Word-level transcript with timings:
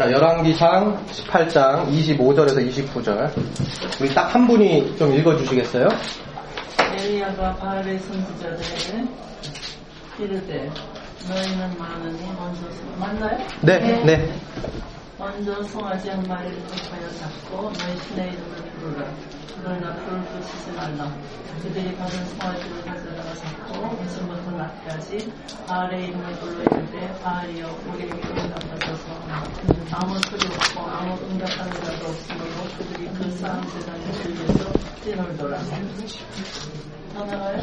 자, 0.00 0.10
열왕기상 0.10 1.06
18장 1.12 1.86
25절에서 1.90 2.66
29절. 2.72 3.30
우리 4.00 4.08
딱 4.14 4.34
한 4.34 4.46
분이 4.46 4.96
좀 4.96 5.12
읽어주시겠어요? 5.14 5.88
엘리야가 6.96 7.54
바알의 7.56 7.98
선지자들에게 7.98 9.04
이르되 10.20 10.70
너희는 11.28 11.78
많으니 11.78 12.18
먼저 12.38 12.62
송- 12.70 12.98
맞나요? 12.98 13.46
네, 13.60 13.78
네. 14.06 14.32
먼저 15.18 15.62
송아지 15.64 16.08
한 16.08 16.22
마리를 16.26 16.56
잡고 17.18 17.70
너희 17.70 17.98
신의 18.08 18.28
이름을. 18.28 18.69
그러나 18.80 19.94
불을 19.94 20.22
붙이지 20.24 20.72
말라. 20.72 21.12
그들이 21.62 21.94
받은 21.96 22.24
송아지를 22.24 22.82
가져다가 22.82 23.34
잡고 23.34 23.86
아침부터 24.02 24.50
낮까지 24.52 25.30
바알의 25.66 26.08
이름을 26.08 26.32
불러 26.36 26.62
이르되 26.62 27.20
바알이여 27.22 27.68
우리에게 27.86 28.14
응답하소서 28.14 29.20
아무 29.92 30.18
소리 30.20 30.46
없고 30.46 30.80
아무 30.80 31.18
응답하는 31.30 31.72
자도 31.84 32.06
없으므로 32.06 32.48
그들이 32.78 33.08
그 33.12 33.30
싸움 33.32 33.62
세상에 33.68 34.10
들려서 34.12 34.72
뛰놀더라. 35.04 35.58
더나 37.12 37.60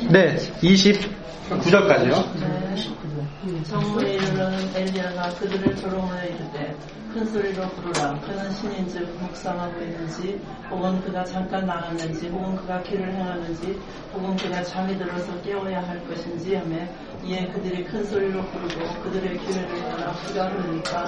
가요? 1.47 2.11
네, 2.39 2.75
29절까지요. 2.75 3.27
네. 3.43 3.63
정오에 3.63 4.13
이르러는 4.15 4.75
엘리야가 4.75 5.29
그들을 5.35 5.75
조롱하여 5.77 6.25
이르되 6.25 6.75
큰 7.13 7.25
소리로 7.25 7.69
부르라 7.69 8.19
그는 8.19 8.51
신인즉 8.51 9.09
묵상하고 9.21 9.81
있는지 9.81 10.39
혹은 10.69 11.01
그가 11.01 11.23
잠깐 11.23 11.65
나갔는지 11.65 12.27
혹은 12.27 12.55
그가 12.57 12.83
길을 12.83 13.13
행하는지 13.13 13.79
혹은 14.13 14.35
그가 14.35 14.61
잠이 14.63 14.97
들어서 14.97 15.41
깨워야 15.41 15.87
할 15.87 16.05
것인지 16.07 16.55
하며 16.55 16.75
이에 17.23 17.47
그들이 17.47 17.85
큰 17.85 18.03
소리로 18.03 18.43
부르고 18.43 19.01
그들의 19.03 19.37
기회를 19.39 19.67
따라 19.89 20.13
피가 20.27 20.49
흐르니까 20.49 21.05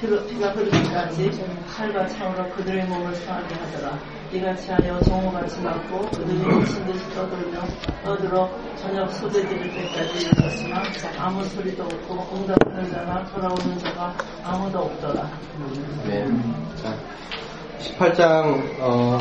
피가 0.00 0.50
흐르기까지 0.52 1.30
칼과 1.68 2.06
창으로 2.06 2.48
그들의 2.50 2.86
몸을 2.86 3.14
상하게 3.16 3.54
하더라 3.54 3.98
이같이 4.34 4.68
하여 4.72 4.98
정오같이 5.02 5.60
맞고 5.60 6.10
그들이 6.10 6.38
미친 6.38 6.84
듯이 6.86 7.08
떠들며 7.14 7.60
떠들어 8.04 8.50
저녁 8.76 9.08
소재들일 9.12 9.72
때까지 9.72 10.26
이르렀으나 10.26 10.82
아무 11.18 11.44
소리도 11.44 11.84
없고 11.84 12.36
응답하는 12.36 12.90
자나 12.90 13.24
돌아오는 13.26 13.78
자가 13.78 14.12
아무도 14.42 14.80
없더라. 14.80 15.30
네. 16.08 16.26
자, 16.82 16.96
18장, 17.78 18.80
어, 18.80 19.18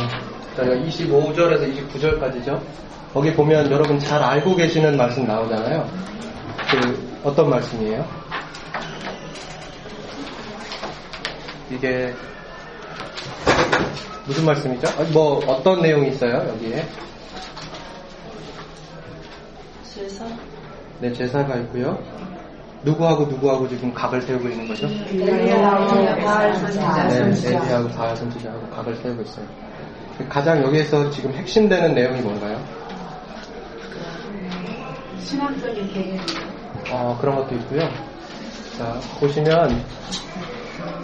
25절에서 0.58 1.92
29절까지죠. 1.92 2.60
거기 3.14 3.32
보면 3.34 3.70
여러분 3.72 4.00
잘 4.00 4.20
알고 4.20 4.56
계시는 4.56 4.98
말씀 4.98 5.28
나오잖아요. 5.28 5.88
그, 6.72 7.20
어떤 7.24 7.52
말씀이에요? 7.52 8.04
이게, 11.70 12.12
무슨 14.26 14.46
말씀이죠? 14.46 14.88
아, 14.98 15.04
뭐, 15.12 15.40
어떤 15.48 15.82
내용이 15.82 16.10
있어요, 16.10 16.48
여기에? 16.50 16.86
그래서 19.96 20.26
네, 21.00 21.12
제사가 21.14 21.56
있고요. 21.58 21.98
누구하고 22.84 23.26
누구하고 23.26 23.68
지금 23.70 23.94
각을 23.94 24.22
세우고 24.22 24.50
있는 24.50 24.68
거죠? 24.68 24.88
바알 26.22 26.56
선지자, 26.56 27.08
네. 27.08 27.50
엘리하고 27.50 27.90
바알 27.90 28.16
선지자하고 28.18 28.70
각을 28.70 28.96
세우고 28.98 29.22
있어요. 29.22 29.46
가장 30.30 30.62
여기에서 30.64 31.10
지금 31.10 31.34
핵심되는 31.34 31.94
내용이 31.94 32.22
뭔가요? 32.22 32.62
신학적인 35.20 35.94
개념이요. 35.94 36.22
어, 36.92 37.18
그런 37.20 37.36
것도 37.38 37.56
있고요. 37.56 37.80
자, 38.78 39.00
보시면 39.20 39.84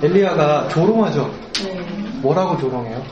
엘리야가 0.03 0.67
조롱하죠. 0.69 1.33
네. 1.63 2.08
뭐라고 2.21 2.57
조롱해요? 2.57 3.03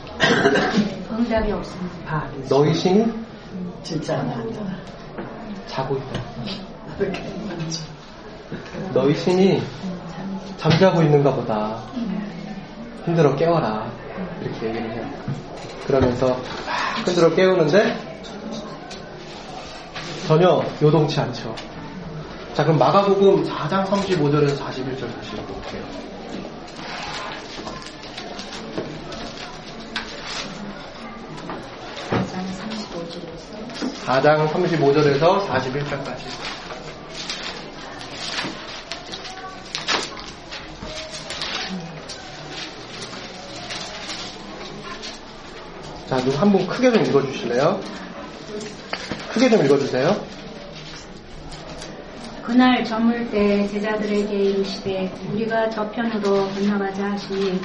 응답이 1.12 1.52
없으면 1.52 1.90
바알. 2.06 2.30
너희 2.50 2.74
신이 2.74 3.06
진짜 3.84 4.22
나한다. 4.24 4.62
자고 5.68 5.98
있다. 5.98 6.22
너희 8.94 9.16
신이 9.16 9.62
잠자고 10.58 11.02
있는가 11.04 11.34
보다. 11.34 11.82
힘들어 13.06 13.36
깨워라. 13.36 13.90
이렇게 14.42 14.68
얘기를 14.68 14.92
해요. 14.92 15.06
그러면서 15.86 16.28
막 16.28 17.06
흔들어 17.06 17.34
깨우는데 17.34 17.96
전혀 20.28 20.62
요동치 20.82 21.20
않죠. 21.22 21.56
자, 22.54 22.64
그럼 22.64 22.78
마가복음 22.80 23.44
4장 23.46 23.86
35절에서 23.86 24.58
41절 24.58 25.16
다시 25.16 25.34
읽어볼게요. 25.34 25.84
장 32.10 32.46
35절에서 32.46 33.07
4장 34.06 34.48
35절에서 34.50 35.48
41절까지. 35.48 36.58
자, 46.08 46.16
누구 46.18 46.38
한분 46.38 46.66
크게 46.66 46.92
좀 46.92 47.04
읽어주실래요? 47.04 47.82
크게 49.34 49.50
좀 49.50 49.66
읽어주세요. 49.66 50.38
그날 52.44 52.86
저물 52.86 53.30
때 53.30 53.68
제자들에게 53.68 54.34
이르시되 54.34 55.12
우리가 55.34 55.70
저편으로 55.70 56.48
건너가자 56.48 57.12
하시니 57.12 57.60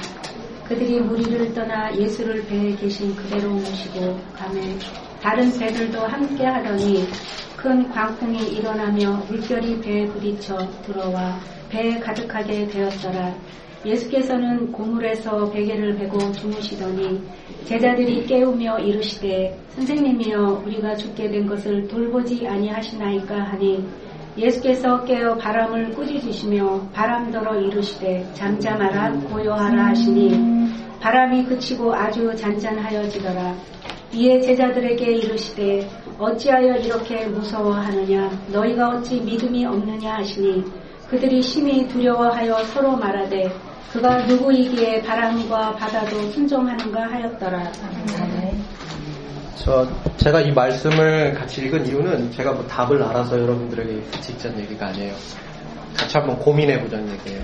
그들이 0.67 0.99
무리를 0.99 1.53
떠나 1.53 1.95
예수를 1.95 2.45
배에 2.47 2.75
계신 2.75 3.15
그대로 3.15 3.49
모시고 3.49 4.19
가매 4.37 4.77
다른 5.23 5.57
배들도 5.57 5.99
함께 5.99 6.45
하더니 6.45 7.07
큰 7.55 7.89
광풍이 7.89 8.55
일어나며 8.57 9.23
물결이 9.29 9.79
배에 9.79 10.05
부딪혀 10.07 10.57
들어와 10.81 11.39
배에 11.69 11.97
가득하게 11.97 12.67
되었더라. 12.67 13.33
예수께서는 13.85 14.69
고물에서 14.73 15.49
베개를 15.49 15.95
베고 15.95 16.33
주무시더니 16.33 17.23
제자들이 17.63 18.25
깨우며 18.25 18.79
이르시되 18.79 19.57
선생님이여 19.75 20.63
우리가 20.65 20.95
죽게 20.97 21.29
된 21.29 21.47
것을 21.47 21.87
돌보지 21.87 22.45
아니하시나이까 22.45 23.43
하니 23.43 23.87
예수께서 24.37 25.05
깨어 25.05 25.35
바람을 25.37 25.91
꾸짖으시며 25.91 26.89
바람더러 26.91 27.61
이르시되 27.61 28.29
잠잠하라 28.33 29.11
고요하라 29.29 29.85
하시니 29.87 30.69
바람이 30.99 31.45
그치고 31.45 31.93
아주 31.95 32.35
잔잔하여지더라. 32.35 33.55
이에 34.13 34.39
제자들에게 34.41 35.05
이르시되 35.05 35.89
어찌하여 36.19 36.75
이렇게 36.77 37.25
무서워하느냐 37.25 38.29
너희가 38.51 38.89
어찌 38.89 39.19
믿음이 39.19 39.65
없느냐 39.65 40.17
하시니 40.17 40.63
그들이 41.09 41.41
심히 41.41 41.87
두려워하여 41.87 42.63
서로 42.65 42.95
말하되 42.95 43.51
그가 43.91 44.25
누구이기에 44.25 45.03
바람과 45.03 45.73
바다도 45.75 46.19
순종하는가 46.31 47.11
하였더라. 47.11 47.71
저 49.55 49.87
제가 50.17 50.41
이 50.41 50.51
말씀을 50.51 51.35
같이 51.35 51.63
읽은 51.65 51.85
이유는 51.85 52.31
제가 52.31 52.53
뭐 52.53 52.65
답을 52.65 53.01
알아서 53.03 53.39
여러분들에게 53.39 53.93
읽자는 53.93 54.59
얘기가 54.61 54.87
아니에요. 54.87 55.13
같이 55.95 56.17
한번 56.17 56.37
고민해 56.39 56.81
보자는 56.81 57.07
얘기예요. 57.13 57.43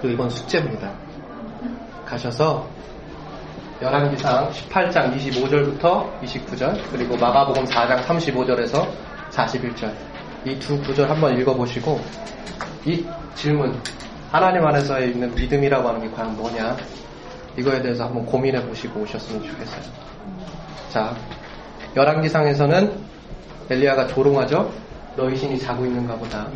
그리고 0.00 0.08
이건 0.08 0.30
숙제입니다. 0.30 0.92
가셔서 2.04 2.68
열왕기상 3.82 4.50
18장 4.50 5.14
25절부터 5.16 6.20
29절 6.22 6.80
그리고 6.90 7.16
마가복음 7.16 7.64
4장 7.64 8.02
35절에서 8.04 8.86
41절 9.30 9.92
이 10.46 10.58
두 10.58 10.80
구절 10.82 11.10
한번 11.10 11.38
읽어보시고 11.38 12.00
이 12.86 13.04
질문 13.34 13.76
하나님 14.30 14.64
안에서 14.64 15.00
있는 15.00 15.34
믿음이라고 15.34 15.88
하는 15.88 16.00
게 16.00 16.10
과연 16.10 16.36
뭐냐 16.36 16.76
이거에 17.58 17.82
대해서 17.82 18.04
한번 18.04 18.24
고민해 18.26 18.64
보시고 18.66 19.00
오셨으면 19.00 19.42
좋겠어요. 19.42 19.82
자, 20.90 21.16
열왕기상에서는 21.96 22.92
엘리야가 23.70 24.06
조롱하죠. 24.08 24.70
너희 25.16 25.36
신이 25.36 25.58
자고 25.58 25.84
있는가 25.84 26.14
보다. 26.16 26.46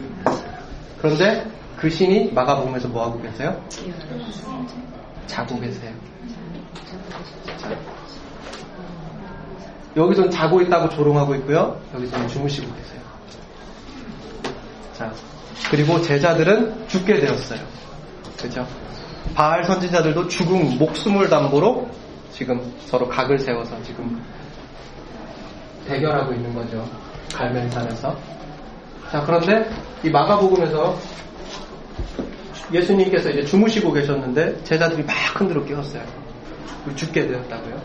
그런데 0.98 1.46
그 1.76 1.88
신이 1.90 2.32
마가복음에서 2.32 2.88
뭐 2.88 3.06
하고 3.06 3.20
계세요? 3.22 3.58
자고 5.26 5.58
계세요. 5.58 5.92
자, 7.56 7.70
여기서는 9.96 10.30
자고 10.30 10.60
있다고 10.60 10.88
조롱하고 10.90 11.34
있고요. 11.36 11.80
여기서는 11.94 12.28
주무시고 12.28 12.66
계세요. 12.74 13.00
자, 14.96 15.12
그리고 15.70 16.00
제자들은 16.00 16.88
죽게 16.88 17.20
되었어요. 17.20 17.60
그죠? 18.40 18.66
바알 19.34 19.64
선지자들도 19.64 20.28
죽음 20.28 20.78
목숨을 20.78 21.28
담보로 21.28 21.88
지금 22.32 22.72
서로 22.86 23.08
각을 23.08 23.38
세워서 23.38 23.82
지금 23.82 24.22
대결하고 25.86 26.32
있는 26.32 26.54
거죠. 26.54 26.88
갈멜산에서. 27.34 28.16
자, 29.10 29.22
그런데 29.24 29.70
이 30.04 30.10
마가복음에서 30.10 30.98
예수님께서 32.72 33.30
이제 33.30 33.44
주무시고 33.44 33.92
계셨는데 33.92 34.62
제자들이 34.64 35.02
막 35.02 35.14
흔들어 35.34 35.64
깨웠어요. 35.64 36.02
죽게 36.96 37.26
되었다고요. 37.26 37.82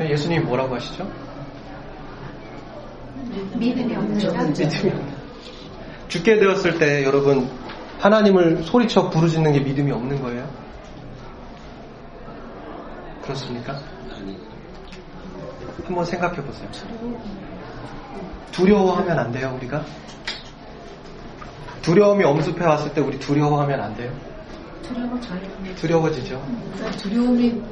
예수님이 0.00 0.44
뭐라고 0.44 0.74
하시죠? 0.74 1.10
믿음이 3.56 3.94
없는 3.96 4.18
자. 4.18 4.28
믿음이 4.42 4.90
없는. 4.92 5.14
죽게 6.08 6.38
되었을 6.38 6.78
때 6.78 7.04
여러분 7.04 7.48
하나님을 7.98 8.62
소리쳐 8.62 9.10
부르짖는 9.10 9.52
게 9.52 9.60
믿음이 9.60 9.90
없는 9.90 10.20
거예요? 10.20 10.48
그렇습니까? 13.22 13.80
한번 15.84 16.04
생각해 16.04 16.36
보세요. 16.42 16.68
두려워하면 18.52 19.18
안 19.18 19.32
돼요, 19.32 19.54
우리가? 19.56 19.84
두려움이 21.82 22.24
엄습해 22.24 22.64
왔을 22.64 22.92
때 22.94 23.00
우리 23.00 23.18
두려워하면 23.18 23.80
안 23.80 23.94
돼요? 23.96 24.12
두려워져요. 24.88 25.40
두려워지죠? 25.76 26.42
그러니까 26.74 26.98
두려움이 26.98 27.62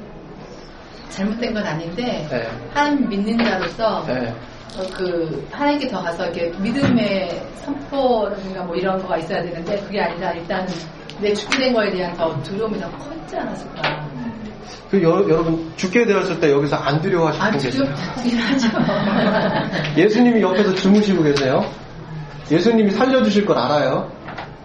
잘못된 1.11 1.53
건 1.53 1.65
아닌데 1.65 2.27
네. 2.31 2.49
하나님 2.73 3.09
믿는 3.09 3.45
자로서 3.45 4.05
네. 4.07 4.35
어, 4.77 4.83
그 4.95 5.47
하나님께 5.51 5.89
더 5.89 6.03
가서 6.03 6.25
이렇게 6.31 6.51
믿음의 6.59 7.43
선포라든가 7.57 8.65
뭐 8.65 8.75
이런 8.75 9.01
거가 9.01 9.19
있어야 9.19 9.43
되는데 9.43 9.79
그게 9.81 10.01
아니라 10.01 10.33
일단 10.33 10.67
내 11.21 11.35
죽게 11.35 11.59
된 11.59 11.75
거에 11.75 11.91
대한 11.91 12.15
더 12.17 12.43
두려움이 12.43 12.81
더 12.81 12.91
컸지 12.93 13.37
않았을까. 13.37 14.11
그 14.91 15.03
여, 15.03 15.17
러분 15.17 15.73
죽게 15.77 16.05
되었을 16.07 16.41
때 16.41 16.51
여기서 16.51 16.77
안 16.77 17.01
두려워하시는 17.01 17.47
아분 17.47 17.59
계세요? 17.59 17.85
예수님이 19.97 20.43
옆에서 20.43 20.75
주무시고 20.75 21.23
계세요. 21.23 21.65
예수님이 22.51 22.91
살려주실 22.91 23.47
걸 23.47 23.59
알아요. 23.59 24.11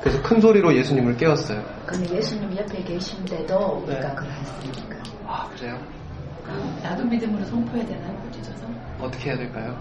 그래서 0.01 0.21
큰 0.21 0.39
소리로 0.39 0.75
예수님을 0.75 1.17
깨웠어요. 1.17 1.61
근데 1.85 2.15
예수님 2.15 2.55
옆에 2.57 2.83
계신데도 2.83 3.83
네. 3.88 3.94
우리가 3.95 4.15
그걸 4.15 4.31
했으니까. 4.31 4.97
아, 5.25 5.49
그래요? 5.55 5.77
나도 6.81 7.03
믿음으로 7.05 7.44
선포해야 7.45 7.85
되나요? 7.85 8.15
부딪혀서? 8.23 8.65
어떻게 9.01 9.29
해야 9.29 9.38
될까요? 9.38 9.75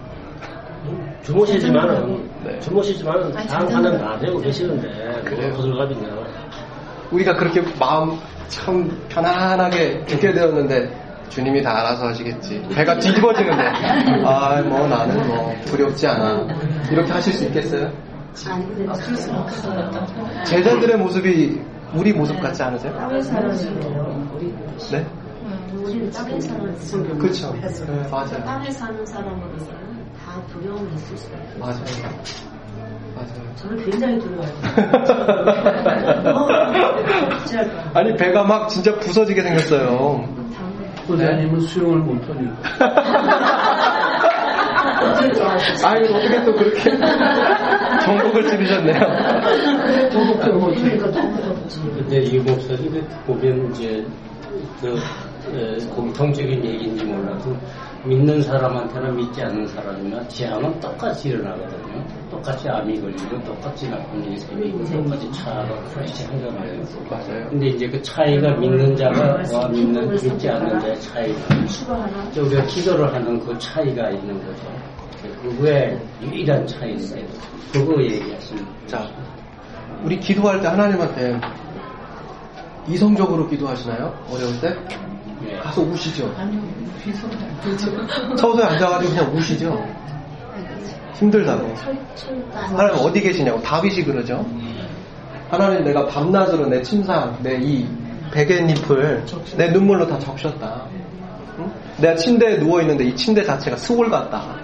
주무시지만은 1.23 2.29
네. 2.43 2.59
주무시지만은 2.59 3.31
다 3.33 4.19
되고 4.19 4.39
계시는데 4.39 5.21
그래요? 5.23 5.53
호들갑이냐 5.53 6.07
우리가 7.11 7.35
그렇게 7.35 7.61
마음 7.79 8.17
참 8.47 8.89
편안하게 9.09 10.05
죽게 10.05 10.33
되었는데 10.33 11.07
주님이 11.29 11.61
다 11.61 11.79
알아서 11.79 12.07
하시겠지. 12.07 12.61
배가 12.73 12.97
뒤집어지는데, 12.97 13.61
아, 14.25 14.61
뭐 14.61 14.87
나는 14.87 15.27
뭐 15.27 15.53
두렵지 15.65 16.07
않아. 16.07 16.47
이렇게 16.89 17.11
하실 17.11 17.33
수 17.33 17.43
있겠어요? 17.45 17.91
수 18.37 19.31
없어요. 19.33 19.91
제자들의 20.45 20.97
모습이 20.97 21.59
우리 21.93 22.13
모습 22.13 22.39
같지 22.39 22.61
않으세요? 22.63 22.93
땅에 22.93 23.21
사는 23.21 23.49
우리 24.35 24.53
네? 24.91 25.07
우리는 25.73 26.11
땅에 26.11 26.39
사는 26.39 26.75
사람. 26.79 27.17
그렇죠. 27.17 27.51
네, 27.53 27.61
맞아요. 28.11 28.43
땅에 28.45 28.69
사는 28.69 29.05
사람으로서는 29.05 30.05
다 30.23 30.41
두려움이 30.51 30.93
있을 30.95 31.17
수가 31.17 31.37
있어요. 31.37 31.59
맞아요. 31.59 31.83
맞아요. 33.15 33.55
저는 33.55 33.89
굉장히 33.89 34.19
두려워요. 34.19 34.51
아니 37.95 38.15
배가 38.15 38.43
막 38.43 38.67
진짜 38.69 38.93
부서지게 38.99 39.41
생겼어요. 39.41 40.23
부자님은 41.07 41.61
수영을 41.61 41.99
못하니까 41.99 42.57
아니 45.83 46.07
어떻게 46.13 46.43
또 46.43 46.53
그렇게 46.53 46.97
정복을 48.05 48.47
지르셨네요. 48.49 48.99
그러니까 50.09 51.11
너무 51.11 51.41
덥지. 51.41 51.79
근데 51.81 52.19
이 52.23 52.39
목사님 52.39 52.91
그 52.91 53.07
보면 53.25 53.71
이제 53.71 54.05
그 54.81 54.95
에, 55.53 55.77
공통적인 55.95 56.63
얘기인지 56.65 57.05
몰라도 57.05 57.55
믿는 58.07 58.41
사람한테나 58.41 59.11
믿지 59.11 59.41
않는 59.43 59.67
사람이나 59.67 60.25
재앙은 60.29 60.79
똑같이 60.79 61.29
일어나거든요. 61.29 62.03
똑같이 62.29 62.69
암이 62.69 63.01
걸리고 63.01 63.43
똑같이 63.43 63.89
나쁜 63.89 64.23
일이 64.23 64.37
생기고 64.39 64.83
똑같이 64.85 65.31
차가 65.33 65.67
crash 65.93 66.25
한단 66.25 66.55
말이에요. 66.55 66.83
맞아요. 67.09 67.49
근데 67.49 67.67
이제 67.67 67.87
그 67.89 68.01
차이가 68.01 68.53
믿는 68.55 68.95
자가 68.95 69.43
와 69.53 69.67
믿는 69.67 70.09
믿지 70.11 70.49
않는 70.49 70.79
자의 70.79 71.01
차이가? 71.01 71.55
이제 72.31 72.39
우리가 72.41 72.63
기도를 72.63 73.13
하는 73.13 73.39
그 73.41 73.57
차이가 73.59 74.09
있는 74.09 74.39
거죠. 74.45 74.63
그거의 75.41 75.99
유일한 76.21 76.65
차이인데 76.65 77.27
그거 77.73 78.01
얘기하시는 78.01 78.65
자, 78.85 79.05
우리 80.03 80.17
기도할 80.19 80.61
때 80.61 80.67
하나님한테 80.67 81.39
이성적으로 82.87 83.47
기도하시나요? 83.49 84.13
어려울 84.29 84.61
때? 84.61 84.73
예. 85.57 85.61
가서 85.61 85.81
우시죠. 85.81 86.33
아니요, 86.37 86.61
비서가 87.03 88.07
서서히 88.37 88.63
앉아가지고 88.63 89.13
그냥 89.13 89.35
우시죠. 89.35 89.85
힘들다고. 91.15 91.73
하나님 92.53 92.95
어디 93.05 93.21
계시냐고 93.21 93.61
다윗이 93.61 94.03
그러죠. 94.03 94.45
하나님 95.49 95.83
내가 95.83 96.05
밤낮으로 96.07 96.67
내 96.67 96.81
침상, 96.81 97.37
내 97.41 97.57
이 97.59 97.87
베갯잎을 98.31 99.23
내 99.55 99.71
눈물로 99.71 100.05
다 100.07 100.19
적셨다. 100.19 100.85
응? 101.59 101.71
내가 101.97 102.15
침대에 102.15 102.59
누워 102.59 102.81
있는데 102.81 103.05
이 103.05 103.15
침대 103.15 103.43
자체가 103.43 103.77
스골 103.77 104.09
같다. 104.09 104.55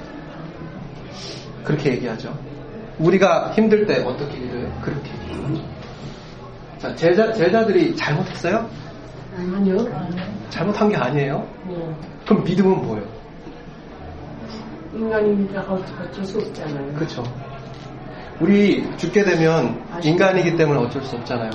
그렇게 1.64 1.92
얘기하죠. 1.94 2.38
우리가 3.00 3.52
힘들 3.54 3.86
때 3.88 4.04
어떻게 4.04 4.38
기도해요? 4.38 4.72
그렇게. 4.82 5.10
자, 6.78 6.94
제자, 6.96 7.32
제자들이 7.32 7.96
잘못했어요? 7.96 8.70
아니요. 9.38 9.78
잘못한 10.50 10.90
게 10.90 10.96
아니에요? 10.96 11.48
뭐, 11.64 12.00
그럼 12.26 12.44
믿음은 12.44 12.86
뭐예요? 12.86 13.08
인간입니다. 14.94 15.62
어쩔 15.62 16.26
수 16.26 16.38
없잖아요. 16.40 16.94
그렇죠. 16.94 17.24
우리 18.40 18.86
죽게 18.98 19.24
되면 19.24 19.84
인간이기 20.04 20.56
때문에 20.56 20.80
어쩔 20.80 21.04
수 21.04 21.16
없잖아요. 21.16 21.50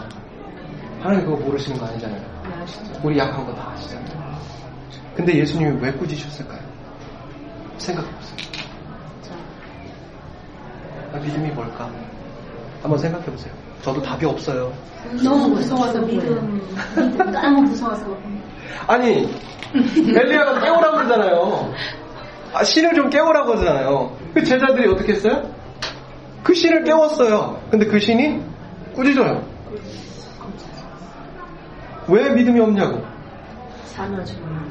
하나님 1.01 1.25
그거 1.27 1.37
모르시는 1.45 1.79
거 1.79 1.87
아니잖아요. 1.87 2.21
아시죠? 2.63 3.01
우리 3.05 3.19
약한 3.19 3.47
거 3.47 3.55
다 3.55 3.71
아시잖아요. 3.73 4.39
근데 5.15 5.37
예수님이 5.37 5.81
왜 5.81 5.93
꾸짖으셨을까요? 5.93 6.61
생각해보세요. 7.79 8.37
자, 9.23 9.35
아, 11.13 11.19
믿음이 11.19 11.51
뭘까? 11.51 11.91
한번 12.83 12.99
생각해보세요. 12.99 13.53
저도 13.83 14.03
답이 14.03 14.27
없어요. 14.27 14.73
너무 15.25 15.49
무서워서 15.49 16.01
믿음, 16.01 16.61
믿음 17.05 17.33
너무 17.33 17.63
무서워서. 17.63 18.17
아니, 18.87 19.29
엘리야가 19.75 20.61
깨우라고 20.61 20.97
그러잖아요. 20.99 21.73
아, 22.53 22.65
신을 22.65 22.95
좀 22.95 23.11
깨우라고 23.11 23.55
그러잖아요. 23.55 24.17
그 24.35 24.43
제자들이 24.43 24.89
어떻게 24.91 25.13
했어요? 25.13 25.43
그 26.43 26.55
신을 26.55 26.85
깨웠어요. 26.85 27.61
근데 27.71 27.87
그 27.87 27.99
신이 27.99 28.43
꾸짖어요. 28.95 29.43
왜 32.09 32.31
믿음이 32.31 32.59
없냐고. 32.61 33.05
사나주나. 33.85 34.69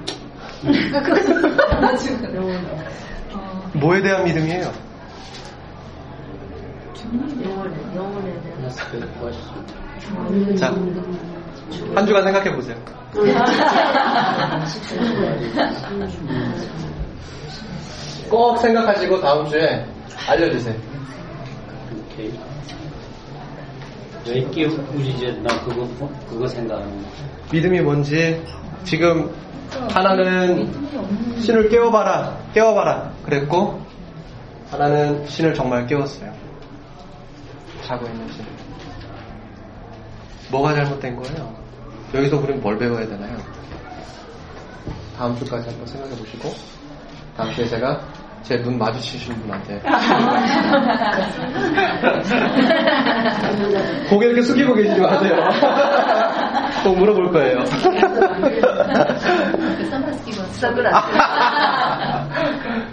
뭐에 3.73 4.01
대한 4.01 4.23
믿음이에요? 4.23 4.71
영혼에, 7.43 7.95
영혼에 7.95 8.41
대한. 8.41 9.86
자, 10.57 10.67
한 11.95 12.05
주간 12.05 12.23
생각해 12.23 12.53
보세요. 12.55 12.75
꼭 18.29 18.57
생각하시고 18.57 19.21
다음 19.21 19.47
주에 19.47 19.85
알려주세요. 20.27 20.75
오케이. 22.11 22.39
왜 24.27 24.43
깨우지 24.51 25.39
나 25.41 25.59
그거 25.63 25.87
그거 26.29 26.47
생각합니다. 26.47 27.09
믿음이 27.51 27.79
뭔지 27.81 28.43
지금 28.83 29.33
하나는 29.91 30.69
신을 31.39 31.69
깨워봐라, 31.69 32.37
깨워봐라 32.53 33.11
그랬고 33.23 33.81
하나는 34.69 35.25
신을 35.27 35.53
정말 35.53 35.85
깨웠어요. 35.87 36.33
자고 37.85 38.05
있는 38.07 38.27
신. 38.33 38.56
뭐가 40.51 40.73
잘못된 40.73 41.15
거예요? 41.15 41.53
여기서 42.13 42.37
우리는 42.37 42.61
뭘 42.61 42.77
배워야 42.77 43.05
되나요? 43.07 43.37
다음 45.17 45.35
주까지 45.35 45.67
한번 45.69 45.87
생각해 45.87 46.15
보시고 46.15 46.53
다음 47.35 47.51
주에 47.53 47.65
제가 47.67 47.99
제 48.43 48.55
눈 48.63 48.77
마주치신 48.77 49.33
분한테 49.41 49.81
고개 54.09 54.27
이렇게 54.27 54.41
숙이고 54.41 54.73
계시지 54.73 55.01
마세요. 55.01 55.35
꼭 56.83 56.97
물어볼 56.97 57.31
거예요. 57.31 57.57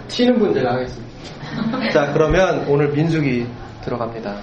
튀는 0.09 0.37
분 0.39 0.53
제가 0.53 0.73
하겠습니다. 0.73 1.89
자, 1.91 2.11
그러면 2.11 2.65
오늘 2.67 2.89
민숙이 2.89 3.47
들어갑니다. 3.83 4.35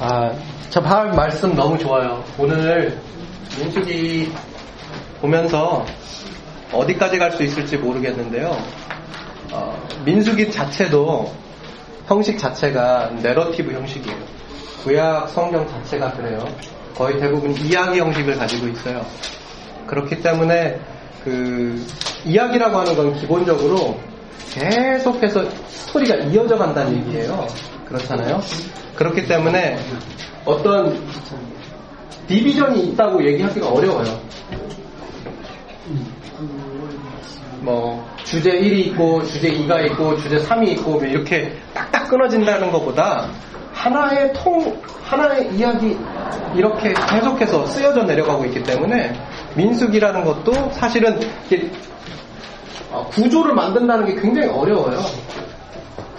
아, 0.00 0.30
저발 0.72 1.12
말씀 1.12 1.54
너무 1.54 1.76
좋아요. 1.76 2.24
오늘 2.38 2.98
민숙이 3.58 4.32
보면서 5.20 5.84
어디까지 6.72 7.18
갈 7.18 7.30
수 7.32 7.42
있을지 7.42 7.76
모르겠는데요. 7.76 8.56
어, 9.52 9.88
민숙이 10.06 10.50
자체도 10.50 11.30
형식 12.06 12.38
자체가 12.38 13.10
내러티브 13.20 13.70
형식이에요. 13.70 14.16
구약 14.82 15.28
성경 15.28 15.68
자체가 15.68 16.12
그래요. 16.12 16.42
거의 16.94 17.18
대부분 17.20 17.54
이야기 17.58 18.00
형식을 18.00 18.38
가지고 18.38 18.68
있어요. 18.68 19.04
그렇기 19.86 20.22
때문에 20.22 20.80
그 21.22 21.86
이야기라고 22.24 22.78
하는 22.78 22.96
건 22.96 23.14
기본적으로 23.16 24.00
계속해서 24.54 25.44
스토리가 25.68 26.14
이어져 26.30 26.56
간다는 26.56 26.96
얘기예요. 26.96 27.46
그렇잖아요. 27.88 28.40
그렇기 28.96 29.26
때문에 29.28 29.76
어떤 30.44 30.98
디비전이 32.26 32.88
있다고 32.88 33.24
얘기하기가 33.24 33.68
어려워요. 33.68 34.20
뭐 37.60 38.04
주제 38.24 38.50
1이 38.50 38.86
있고 38.86 39.22
주제 39.24 39.50
2가 39.50 39.84
있고 39.86 40.16
주제 40.16 40.36
3이 40.36 40.68
있고 40.70 40.92
뭐 40.92 41.04
이렇게 41.04 41.56
딱딱 41.74 42.08
끊어진다는 42.08 42.70
것보다 42.72 43.28
하나의 43.72 44.32
통 44.32 44.80
하나의 45.04 45.54
이야기 45.54 45.96
이렇게 46.54 46.92
계속해서 46.92 47.66
쓰여져 47.66 48.02
내려가고 48.04 48.44
있기 48.46 48.62
때문에 48.62 49.12
민숙이라는 49.56 50.24
것도 50.24 50.70
사실은 50.72 51.20
어, 52.90 53.06
구조를 53.10 53.54
만든다는 53.54 54.06
게 54.06 54.20
굉장히 54.20 54.48
어려워요. 54.48 55.00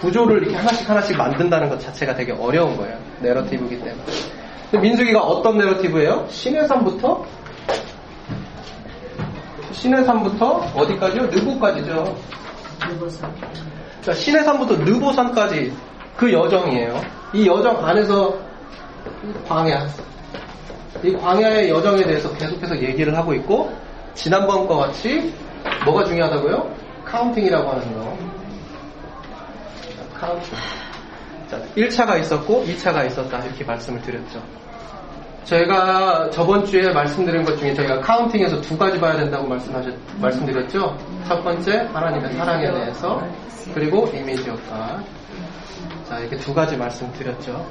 구조를 0.04 0.42
이렇게 0.42 0.56
하나씩 0.56 0.88
하나씩 0.88 1.16
만든다는 1.16 1.70
것 1.70 1.80
자체가 1.80 2.14
되게 2.14 2.32
어려운 2.32 2.76
거예요. 2.76 2.96
내러티브이기 3.20 3.78
때문에. 3.78 4.82
민숙이가 4.82 5.20
어떤 5.20 5.56
내러티브예요? 5.56 6.26
신의 6.28 6.68
산부터 6.68 7.24
신의 9.72 10.04
산부터 10.04 10.66
어디까지요? 10.74 11.22
느보까지죠. 11.26 12.16
누구서? 12.90 13.28
자, 14.02 14.12
신의 14.12 14.44
산부터 14.44 14.76
느보산까지 14.76 15.72
그 16.16 16.32
여정이에요. 16.32 17.00
이 17.32 17.46
여정 17.46 17.84
안에서 17.84 18.36
광야, 19.48 19.86
이 21.02 21.12
광야의 21.12 21.70
여정에 21.70 22.02
대해서 22.04 22.32
계속해서 22.34 22.78
얘기를 22.78 23.16
하고 23.16 23.32
있고 23.34 23.72
지난번과 24.14 24.76
같이 24.76 25.32
뭐가 25.84 26.04
중요하다고요? 26.04 26.74
counting이라고 27.04 27.70
하는 27.70 27.94
거. 27.94 28.13
counting. 30.14 30.54
자, 31.50 31.60
1차가 31.76 32.20
있었고 32.20 32.64
2차가 32.64 33.06
있었다 33.06 33.38
이렇게 33.44 33.64
말씀을 33.64 34.00
드렸죠. 34.02 34.42
저희가 35.44 36.30
저번 36.30 36.64
주에 36.64 36.90
말씀드린 36.92 37.44
것 37.44 37.56
중에 37.58 37.74
저희가 37.74 38.00
counting에서 38.00 38.60
두 38.62 38.78
가지 38.78 38.98
봐야 38.98 39.16
된다고 39.16 39.46
말씀하셨, 39.46 39.94
말씀드렸죠. 40.20 40.96
첫 41.28 41.42
번째 41.44 41.88
하나님의 41.92 42.32
사랑에 42.32 42.72
대해서 42.72 43.22
그리고 43.74 44.10
이미지 44.14 44.48
효과. 44.48 45.02
자 46.08 46.18
이렇게 46.18 46.36
두 46.36 46.54
가지 46.54 46.76
말씀드렸죠. 46.76 47.66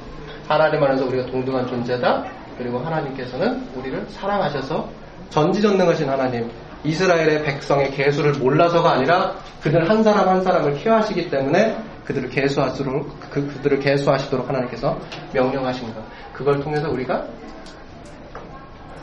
하나님 0.46 0.82
안에서 0.82 1.06
우리가 1.06 1.26
동등한 1.26 1.66
존재다. 1.66 2.24
그리고 2.58 2.78
하나님께서는 2.78 3.66
우리를 3.74 4.06
사랑하셔서 4.10 4.88
전지전능하신 5.30 6.08
하나님, 6.08 6.48
이스라엘의 6.84 7.42
백성의 7.42 7.90
계수를 7.90 8.34
몰라서가 8.34 8.92
아니라 8.92 9.34
그들 9.60 9.88
한 9.88 10.04
사람 10.04 10.28
한 10.28 10.42
사람을 10.42 10.74
케어하시기 10.76 11.30
때문에 11.30 11.76
그들을 12.04 12.28
계수하도록 12.28 13.20
그, 13.30 13.46
그들을 13.46 13.78
계수하시도록 13.78 14.48
하나님께서 14.48 14.98
명령하신 15.32 15.94
것. 15.94 16.02
그걸 16.32 16.60
통해서 16.60 16.90
우리가 16.90 17.26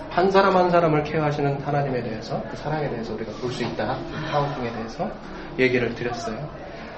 한 0.09 0.29
사람 0.29 0.57
한 0.57 0.69
사람을 0.69 1.03
케어하시는 1.03 1.61
하나님에 1.61 2.03
대해서 2.03 2.43
그 2.51 2.57
사랑에 2.57 2.89
대해서 2.89 3.13
우리가 3.13 3.31
볼 3.41 3.51
수 3.51 3.63
있다. 3.63 3.97
카운팅에 4.29 4.71
대해서 4.73 5.09
얘기를 5.57 5.93
드렸어요. 5.95 6.49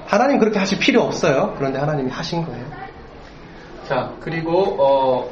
하나님 0.06 0.40
그렇게 0.40 0.60
하실 0.60 0.80
필요 0.80 1.02
없어요. 1.04 1.54
그런데 1.58 1.80
하나님이 1.80 2.10
하신 2.12 2.44
거예요. 2.44 2.66
자 3.88 4.12
그리고 4.20 4.76
어 4.80 5.30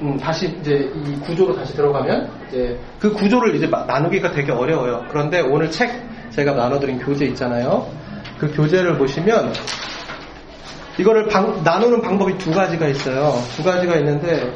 음, 0.00 0.16
다시 0.18 0.46
이제 0.60 0.90
이 0.94 1.18
구조로 1.20 1.56
다시 1.56 1.74
들어가면 1.74 2.30
이제 2.48 2.78
그 3.00 3.12
구조를 3.12 3.56
이제 3.56 3.66
나누기가 3.66 4.30
되게 4.30 4.52
어려워요. 4.52 5.04
그런데 5.08 5.40
오늘 5.40 5.70
책 5.70 5.90
제가 6.30 6.52
나눠드린 6.52 7.00
교재 7.00 7.24
있잖아요. 7.26 7.88
그 8.38 8.50
교재를 8.54 8.96
보시면 8.98 9.52
이거를 10.98 11.28
방, 11.28 11.62
나누는 11.62 12.02
방법이 12.02 12.36
두 12.38 12.50
가지가 12.50 12.88
있어요. 12.88 13.32
두 13.56 13.62
가지가 13.62 13.96
있는데 13.96 14.52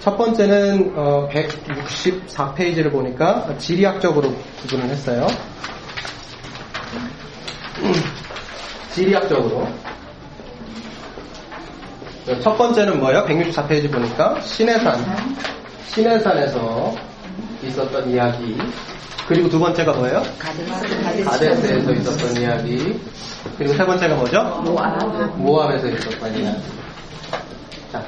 첫 0.00 0.16
번째는 0.16 0.92
어, 0.96 1.28
164페이지를 1.30 2.92
보니까 2.92 3.56
지리학적으로 3.58 4.34
구분을 4.60 4.84
했어요. 4.86 5.26
지리학적으로. 8.92 9.68
첫 12.42 12.56
번째는 12.56 13.00
뭐예요? 13.00 13.24
164페이지 13.24 13.90
보니까 13.90 14.40
신해산, 14.40 14.98
신해산에서 15.88 16.94
있었던 17.62 18.10
이야기. 18.10 18.56
그리고 19.28 19.48
두 19.48 19.58
번째가 19.58 19.92
뭐예요? 19.94 20.22
가데스에서 21.24 21.92
있었던 21.92 22.36
이야기. 22.42 23.00
그리고 23.56 23.72
세 23.74 23.84
번째가 23.84 24.16
뭐죠? 24.16 24.42
모압. 24.64 25.36
모압에서 25.38 25.88
있었던 25.88 26.36
이야기. 26.36 26.60
자, 27.90 28.04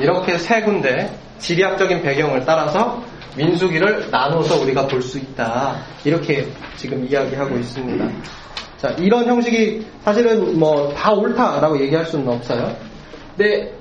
이렇게 0.00 0.38
세 0.38 0.62
군데 0.62 1.12
지리학적인 1.38 2.02
배경을 2.02 2.44
따라서 2.44 3.02
민수기를 3.36 4.10
나눠서 4.10 4.60
우리가 4.60 4.86
볼 4.86 5.02
수 5.02 5.18
있다. 5.18 5.76
이렇게 6.04 6.46
지금 6.76 7.04
이야기하고 7.08 7.56
있습니다. 7.56 8.08
자, 8.78 8.88
이런 8.98 9.26
형식이 9.26 9.86
사실은 10.04 10.58
뭐 10.58 10.92
다 10.94 11.12
옳다라고 11.12 11.80
얘기할 11.80 12.04
수는 12.06 12.28
없어요. 12.28 12.76
근데 13.36 13.72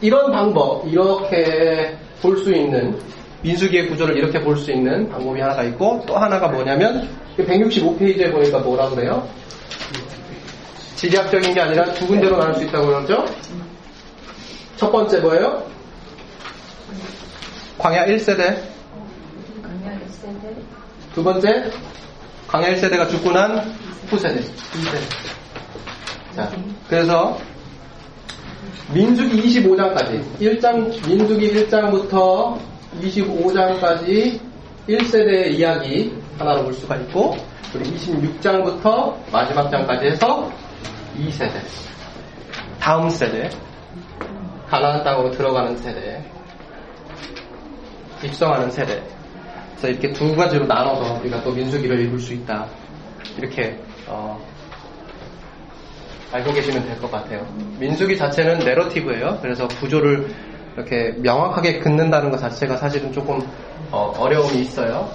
이런 0.00 0.30
방법, 0.32 0.86
이렇게 0.86 1.96
볼 2.20 2.36
수 2.38 2.52
있는 2.52 2.98
민수기의 3.42 3.88
구조를 3.88 4.16
이렇게 4.16 4.40
볼 4.40 4.56
수 4.56 4.72
있는 4.72 5.08
방법이 5.08 5.40
하나가 5.40 5.62
있고 5.64 6.02
또 6.06 6.16
하나가 6.16 6.48
뭐냐면 6.48 7.08
165페이지에 7.38 8.32
보니까 8.32 8.58
뭐라 8.58 8.88
그래요? 8.90 9.26
지리학적인 10.96 11.54
게 11.54 11.60
아니라 11.60 11.84
두 11.94 12.06
군데로 12.06 12.36
나눌 12.36 12.54
수 12.56 12.64
있다고 12.64 12.86
그러죠? 12.86 13.24
첫 14.76 14.90
번째 14.90 15.20
뭐예요? 15.20 15.64
광야 17.78 18.06
1세대. 18.06 18.58
두 21.14 21.22
번째, 21.22 21.70
광야 22.48 22.74
1세대가 22.74 23.08
죽고 23.08 23.30
난 23.30 23.58
후세대. 24.08 24.40
2세대. 24.40 26.34
자, 26.34 26.50
그래서 26.88 27.38
민수기 28.92 29.40
25장까지 29.62 30.22
1장 30.40 31.08
민수기 31.08 31.54
1장부터 31.66 32.58
25장까지 33.00 34.40
1세대의 34.88 35.50
이야기 35.52 36.16
하나로 36.38 36.64
볼 36.64 36.72
수가 36.72 36.96
있고 36.96 37.36
그리고 37.72 37.90
26장부터 37.96 39.14
마지막 39.30 39.68
장까지 39.70 40.06
해서 40.06 40.50
2세대. 41.18 41.60
다음 42.80 43.10
세대. 43.10 43.50
가나안 44.68 45.02
땅으로 45.04 45.30
들어가는 45.30 45.76
세대. 45.76 46.24
입성하는 48.24 48.70
세대. 48.70 49.02
그래서 49.72 49.88
이렇게 49.88 50.12
두 50.12 50.34
가지로 50.34 50.66
나눠서 50.66 51.20
우리가 51.20 51.42
또 51.42 51.52
민수기를 51.52 52.00
읽을 52.06 52.18
수 52.18 52.32
있다. 52.32 52.66
이렇게 53.36 53.78
어, 54.06 54.40
알고 56.32 56.52
계시면 56.52 56.84
될 56.86 56.98
것 56.98 57.10
같아요. 57.10 57.46
민수기 57.78 58.16
자체는 58.16 58.58
내러티브예요. 58.60 59.38
그래서 59.42 59.68
구조를 59.68 60.28
이렇게 60.78 61.12
명확하게 61.18 61.80
긋는다는 61.80 62.30
것 62.30 62.38
자체가 62.38 62.76
사실은 62.76 63.12
조금 63.12 63.40
어, 63.90 64.12
어려움이 64.16 64.60
있어요. 64.60 65.10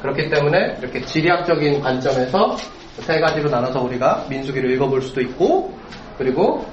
그렇기 0.00 0.30
때문에 0.30 0.76
이렇게 0.80 1.00
지리학적인 1.02 1.80
관점에서 1.80 2.56
세 3.00 3.20
가지로 3.20 3.50
나눠서 3.50 3.82
우리가 3.82 4.24
민수기를 4.30 4.70
읽어볼 4.72 5.02
수도 5.02 5.20
있고 5.20 5.76
그리고 6.16 6.64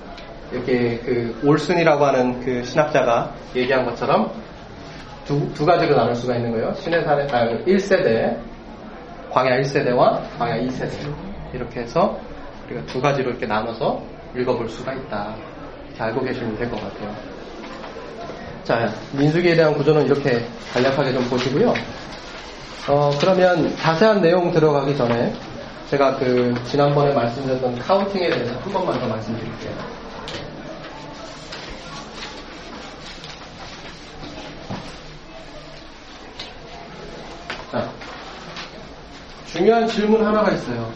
이렇게 0.51 0.97
그 0.99 1.39
올슨이라고 1.43 2.05
하는 2.05 2.39
그 2.45 2.63
신학자가 2.63 3.33
얘기한 3.55 3.83
것처럼 3.85 4.31
두, 5.25 5.51
두 5.53 5.65
가지로 5.65 5.95
나눌 5.95 6.15
수가 6.15 6.35
있는 6.35 6.51
거예요. 6.51 6.73
신의 6.75 7.03
사례, 7.03 7.23
아, 7.31 7.47
1세대, 7.65 8.37
광야 9.31 9.59
1세대와 9.61 10.21
광야 10.37 10.61
2세대. 10.67 11.13
이렇게 11.53 11.81
해서 11.81 12.17
우리가 12.67 12.85
두 12.85 13.01
가지로 13.01 13.31
이렇게 13.31 13.45
나눠서 13.47 14.01
읽어볼 14.35 14.69
수가 14.69 14.93
있다. 14.93 15.35
이렇게 15.87 16.03
알고 16.03 16.21
계시면 16.23 16.55
될 16.57 16.69
것 16.69 16.79
같아요. 16.81 17.34
자, 18.65 18.91
민수기에 19.11 19.55
대한 19.55 19.75
구조는 19.75 20.07
이렇게 20.07 20.43
간략하게 20.73 21.13
좀 21.13 21.23
보시고요. 21.29 21.71
어, 22.87 23.11
그러면 23.19 23.75
자세한 23.77 24.21
내용 24.21 24.51
들어가기 24.51 24.97
전에 24.97 25.31
제가 25.91 26.17
그 26.17 26.51
지난번에 26.65 27.13
말씀드렸던 27.13 27.77
카운팅에 27.77 28.27
대해서 28.27 28.55
한 28.55 28.73
번만 28.73 28.99
더 28.99 29.07
말씀드릴게요. 29.07 29.71
자, 37.71 37.87
중요한 39.45 39.87
질문 39.87 40.25
하나가 40.25 40.51
있어요. 40.51 40.91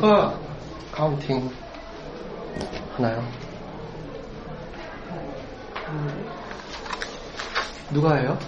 누가 0.00 0.38
카운팅 0.92 1.50
하나요? 2.94 3.24
누가 7.90 8.14
해요? 8.14 8.38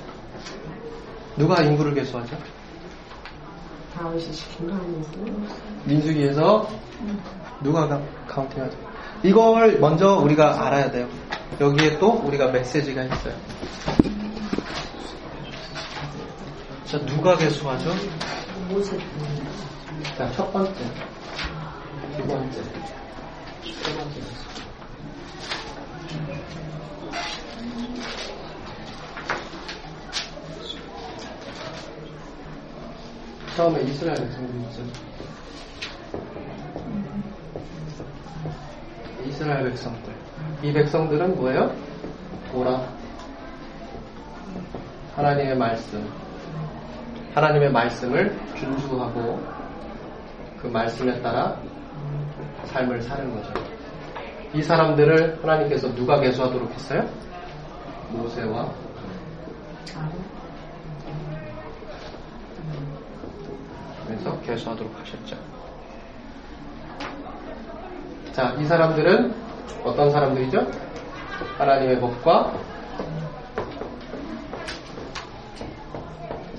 누가 1.37 1.61
인구를 1.63 1.93
계수하죠? 1.95 2.37
다윗이 3.97 4.33
시킨 4.33 4.69
거 4.69 4.75
아니고 4.77 5.47
민수기에서 5.87 6.69
누가 7.63 7.89
가- 7.89 8.01
카운팅하죠? 8.29 8.79
이걸 9.25 9.81
먼저 9.81 10.19
우리가 10.19 10.67
알아야 10.67 10.89
돼요. 10.93 11.09
여기에 11.61 11.99
또 11.99 12.13
우리가 12.13 12.47
메시지가 12.53 13.03
있어요. 13.03 13.35
자, 16.85 16.99
누가 17.07 17.37
계수하죠? 17.37 17.93
모세 18.69 18.97
자, 20.17 20.31
첫 20.33 20.53
번째, 20.53 20.73
두 22.17 22.27
번째, 22.27 22.63
세 22.63 23.95
번째. 23.97 24.21
처음에 33.57 33.83
이스라엘 33.83 34.17
백성들이 34.17 34.59
있죠. 34.63 34.83
이스라엘 39.27 39.65
백성들. 39.71 40.13
이 40.63 40.73
백성들은 40.73 41.37
뭐예요? 41.37 41.75
보라. 42.53 42.89
하나님의 45.15 45.57
말씀. 45.57 46.11
하나님의 47.35 47.71
말씀을 47.71 48.37
준수하고 48.57 49.41
그 50.61 50.67
말씀에 50.67 51.21
따라 51.23 51.61
삶을 52.67 53.03
사는 53.03 53.35
거죠. 53.35 53.53
이 54.53 54.63
사람들을 54.63 55.41
하나님께서 55.43 55.95
누가 55.95 56.19
계수하도록 56.19 56.71
했어요? 56.73 57.09
모세와 58.11 58.73
그래서 64.07 64.41
계수하도록 64.41 64.93
하셨죠. 65.01 65.37
자, 68.33 68.57
이 68.59 68.65
사람들은 68.65 69.35
어떤 69.85 70.11
사람들이죠? 70.11 70.67
하나님의 71.59 72.01
법과 72.01 72.53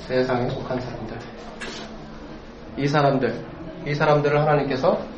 세상에 0.07 0.49
속한 0.49 0.79
사람들. 0.79 1.17
이 2.77 2.87
사람들, 2.87 3.45
이 3.85 3.93
사람들을 3.93 4.39
하나님께서 4.39 5.10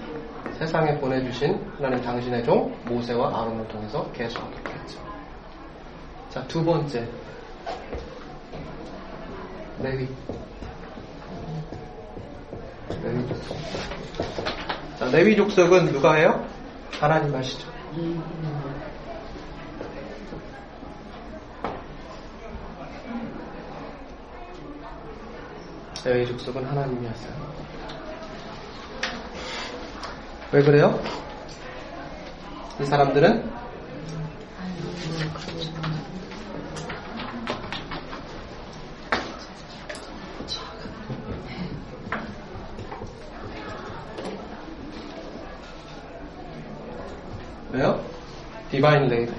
세상에 0.57 0.98
보내주신 1.00 1.60
하나님 1.77 2.01
당신의 2.03 2.43
종 2.43 2.75
모세와 2.86 3.41
아론을 3.41 3.67
통해서 3.67 4.10
계수하도록 4.12 4.69
했죠. 4.69 5.00
자, 6.29 6.43
두 6.48 6.63
번째. 6.63 7.07
레위. 9.81 10.07
레위 13.03 13.27
족속. 13.27 13.57
자, 15.00 15.05
레위 15.12 15.36
족속은 15.36 15.91
누가 15.91 16.13
해요? 16.13 16.45
하나님 17.00 17.35
하시죠. 17.35 17.68
레위 26.05 26.27
족속은 26.27 26.66
하나님이 26.66 27.07
하세요. 27.07 27.33
왜 30.53 30.61
그래요? 30.61 31.01
이 32.79 32.85
사람들은 32.85 33.51
왜요? 47.72 48.00
divine 48.70 49.07
labor 49.07 49.33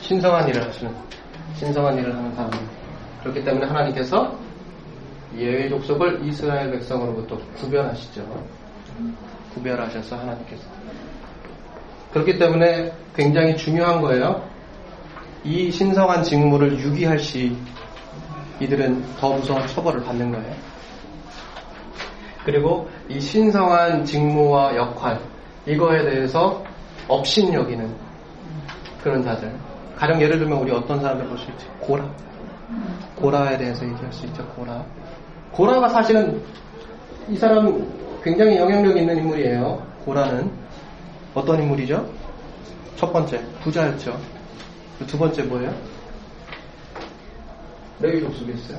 신성한 0.00 0.48
일을 0.48 0.66
하시는 0.66 0.92
신성한 1.54 1.98
일을 1.98 2.12
하는 2.12 2.34
사람들 2.34 2.58
그렇기 3.22 3.44
때문에 3.44 3.64
하나님께서 3.64 4.36
레위 5.36 5.68
족속을 5.68 6.26
이스라엘 6.26 6.72
백성으로부터 6.72 7.38
구별하시죠 7.60 8.44
구별하셔서 9.56 10.16
하나님께서 10.16 10.62
그렇기 12.12 12.38
때문에 12.38 12.92
굉장히 13.14 13.56
중요한 13.56 14.00
거예요 14.00 14.48
이 15.44 15.70
신성한 15.70 16.22
직무를 16.22 16.78
유기할 16.78 17.18
시 17.18 17.56
이들은 18.60 19.04
더 19.18 19.32
무서운 19.32 19.66
처벌을 19.66 20.04
받는 20.04 20.30
거예요 20.30 20.54
그리고 22.44 22.88
이 23.08 23.20
신성한 23.20 24.04
직무와 24.04 24.76
역할 24.76 25.20
이거에 25.66 26.04
대해서 26.04 26.62
업신 27.08 27.52
여기는 27.52 27.92
그런 29.02 29.22
자들. 29.22 29.52
가령 29.96 30.20
예를 30.20 30.38
들면 30.38 30.58
우리 30.58 30.70
어떤 30.72 31.00
사람들 31.00 31.26
볼 31.26 31.38
수 31.38 31.50
있지? 31.50 31.66
고라. 31.80 32.04
고라에 33.16 33.56
대해서 33.56 33.84
얘기할 33.84 34.12
수 34.12 34.26
있죠. 34.26 34.46
고라. 34.48 34.84
고라가 35.52 35.88
사실은 35.88 36.42
이 37.28 37.36
사람 37.36 37.86
굉장히 38.26 38.56
영향력 38.56 38.96
있는 38.96 39.18
인물이에요. 39.18 39.86
고라는 40.04 40.50
어떤 41.32 41.62
인물이죠? 41.62 42.10
첫 42.96 43.12
번째 43.12 43.40
부자였죠. 43.62 44.20
두 45.06 45.16
번째 45.16 45.44
뭐예요? 45.44 45.72
레위 48.00 48.20
족속에 48.20 48.52
있어요. 48.54 48.78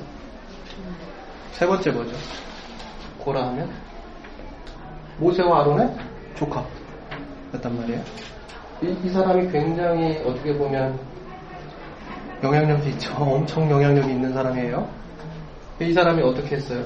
세 1.52 1.66
번째 1.66 1.90
뭐죠? 1.92 2.14
고라 3.16 3.46
하면 3.46 3.70
모세와 5.16 5.62
아론의 5.62 5.96
조카. 6.34 6.62
였단 7.54 7.74
말이에요. 7.74 8.02
이, 8.82 8.98
이 9.02 9.08
사람이 9.08 9.50
굉장히 9.50 10.18
어떻게 10.26 10.54
보면 10.58 11.00
영향력이 12.42 12.90
있죠. 12.90 13.14
엄청 13.14 13.70
영향력이 13.70 14.10
있는 14.10 14.30
사람이에요. 14.30 14.86
이 15.80 15.90
사람이 15.94 16.20
어떻게 16.22 16.56
했어요? 16.56 16.84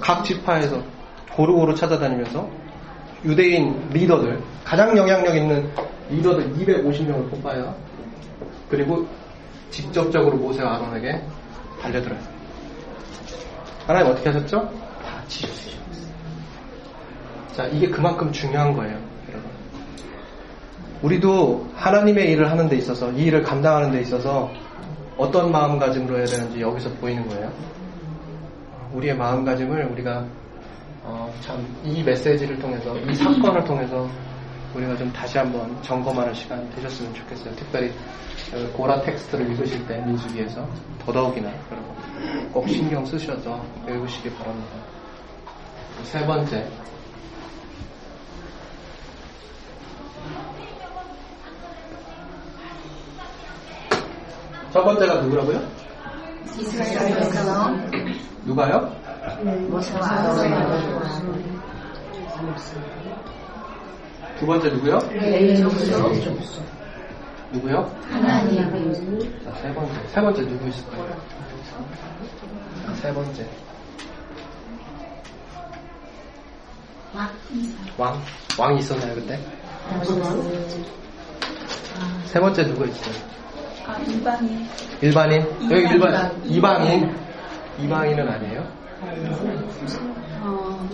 각 0.00 0.24
지파에서 0.24 0.82
고루고루 1.32 1.74
찾아다니면서 1.74 2.48
유대인 3.24 3.88
리더들, 3.90 4.40
가장 4.64 4.96
영향력 4.96 5.36
있는 5.36 5.70
리더들 6.10 6.54
250명을 6.54 7.30
뽑아요. 7.30 7.74
그리고 8.68 9.06
직접적으로 9.70 10.36
모세와 10.36 10.76
아론에게 10.76 11.22
달려들어요. 11.80 12.18
하나님 13.86 14.12
어떻게 14.12 14.28
하셨죠? 14.30 14.70
다 15.02 15.22
치셨어요. 15.28 15.74
자, 17.56 17.66
이게 17.66 17.88
그만큼 17.88 18.30
중요한 18.30 18.72
거예요, 18.72 18.98
여러분. 19.28 19.50
우리도 21.02 21.68
하나님의 21.74 22.30
일을 22.32 22.50
하는 22.50 22.68
데 22.68 22.76
있어서, 22.76 23.10
이 23.12 23.24
일을 23.24 23.42
감당하는 23.42 23.90
데 23.90 24.00
있어서 24.00 24.50
어떤 25.16 25.50
마음가짐으로 25.50 26.18
해야 26.18 26.26
되는지 26.26 26.60
여기서 26.60 26.90
보이는 27.00 27.26
거예요. 27.28 27.50
우리의 28.92 29.16
마음가짐을 29.16 29.84
우리가 29.92 30.24
어, 31.04 31.32
참 31.40 31.58
이 31.84 32.02
메시지를 32.02 32.58
통해서, 32.58 32.94
이 32.98 33.14
사건을 33.14 33.64
통해서 33.64 34.08
우리가 34.74 34.96
좀 34.96 35.10
다시 35.12 35.38
한번 35.38 35.74
점검하는 35.82 36.34
시간 36.34 36.68
되셨으면 36.70 37.14
좋겠어요. 37.14 37.54
특별히 37.56 37.90
어, 38.52 38.72
고라 38.76 39.00
텍스트를 39.02 39.50
읽으실 39.50 39.86
때 39.86 39.98
민수기에서 40.04 40.66
더더욱이나 41.04 41.50
여러분 41.70 42.52
꼭 42.52 42.68
신경 42.68 43.04
쓰셔서 43.06 43.64
읽으시기 43.88 44.30
바랍니다. 44.34 44.70
세 46.04 46.24
번째, 46.26 46.66
첫 54.72 54.84
번째가 54.84 55.22
누구라고요? 55.22 55.87
누가요? 58.44 58.92
두 64.38 64.46
번째 64.46 64.68
누구요? 64.70 64.98
누구요? 67.52 67.90
하나님 68.10 69.42
자, 69.44 69.52
세 69.60 69.72
번째. 69.74 70.08
세 70.08 70.20
번째 70.20 70.42
누구 70.46 70.68
있을까요? 70.68 71.16
자, 72.86 72.94
세 72.94 73.12
번째. 73.12 73.46
왕? 77.96 78.22
왕이 78.58 78.78
있었나요, 78.80 79.14
그때? 79.14 79.38
세 82.26 82.38
번째 82.38 82.62
누구 82.64 82.86
있어요? 82.86 83.14
아, 83.88 83.96
일반인. 84.06 84.66
일반인? 85.00 85.40
여기 85.70 85.80
일반, 85.94 86.12
이방. 86.12 86.44
이방인? 86.44 87.16
이방인은 87.80 88.28
아니에요? 88.28 88.66
어, 90.42 90.88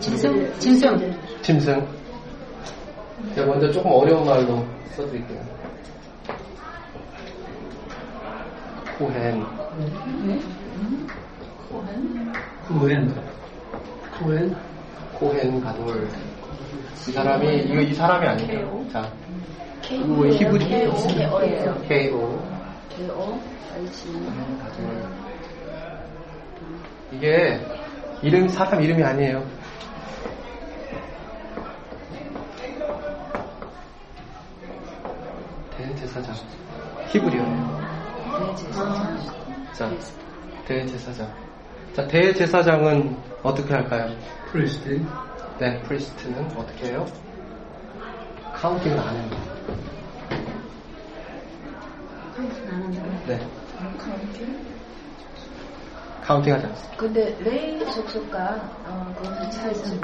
짐승? 0.00 0.58
짐승. 0.58 1.16
짐승. 1.42 1.86
제가 3.36 3.46
먼저 3.46 3.70
조금 3.70 3.92
어려운 3.92 4.26
말로 4.26 4.66
써드릴게요. 4.96 5.40
코헨. 8.98 9.46
코엔 12.68 13.14
코엔 14.18 14.56
코헨 15.14 15.60
가돌. 15.60 16.08
이 17.08 17.12
사람이, 17.12 17.58
이거 17.64 17.80
이 17.80 17.94
사람이 17.94 18.26
아니에요. 18.26 18.84
자. 18.92 19.08
이거 19.92 20.26
히브리. 20.26 20.66
K.O. 20.68 20.92
KO. 21.88 22.42
이게 27.12 27.60
이름, 28.22 28.48
사람 28.48 28.82
이름이 28.82 29.02
아니에요. 29.02 29.44
대제사장. 35.76 36.34
히브리어예요. 37.08 37.80
자, 39.72 39.90
대제사장. 40.66 41.34
자, 41.94 42.06
대제사장은 42.06 43.16
어떻게 43.42 43.74
할까요? 43.74 44.14
priest는 44.50 45.06
네, 45.58 45.80
priest는 45.82 46.44
어떻게 46.56 46.86
해요? 46.86 47.06
counting을 48.54 48.98
안 48.98 49.14
해요. 49.16 49.51
네. 53.26 53.40
counting 56.24 56.54
하지 56.54 56.66
않습니다. 56.66 56.96
근데 56.96 57.36
레위 57.40 57.84
족속과 57.92 58.70
어, 58.86 59.14
그것은 59.18 59.50
차이점 59.50 60.00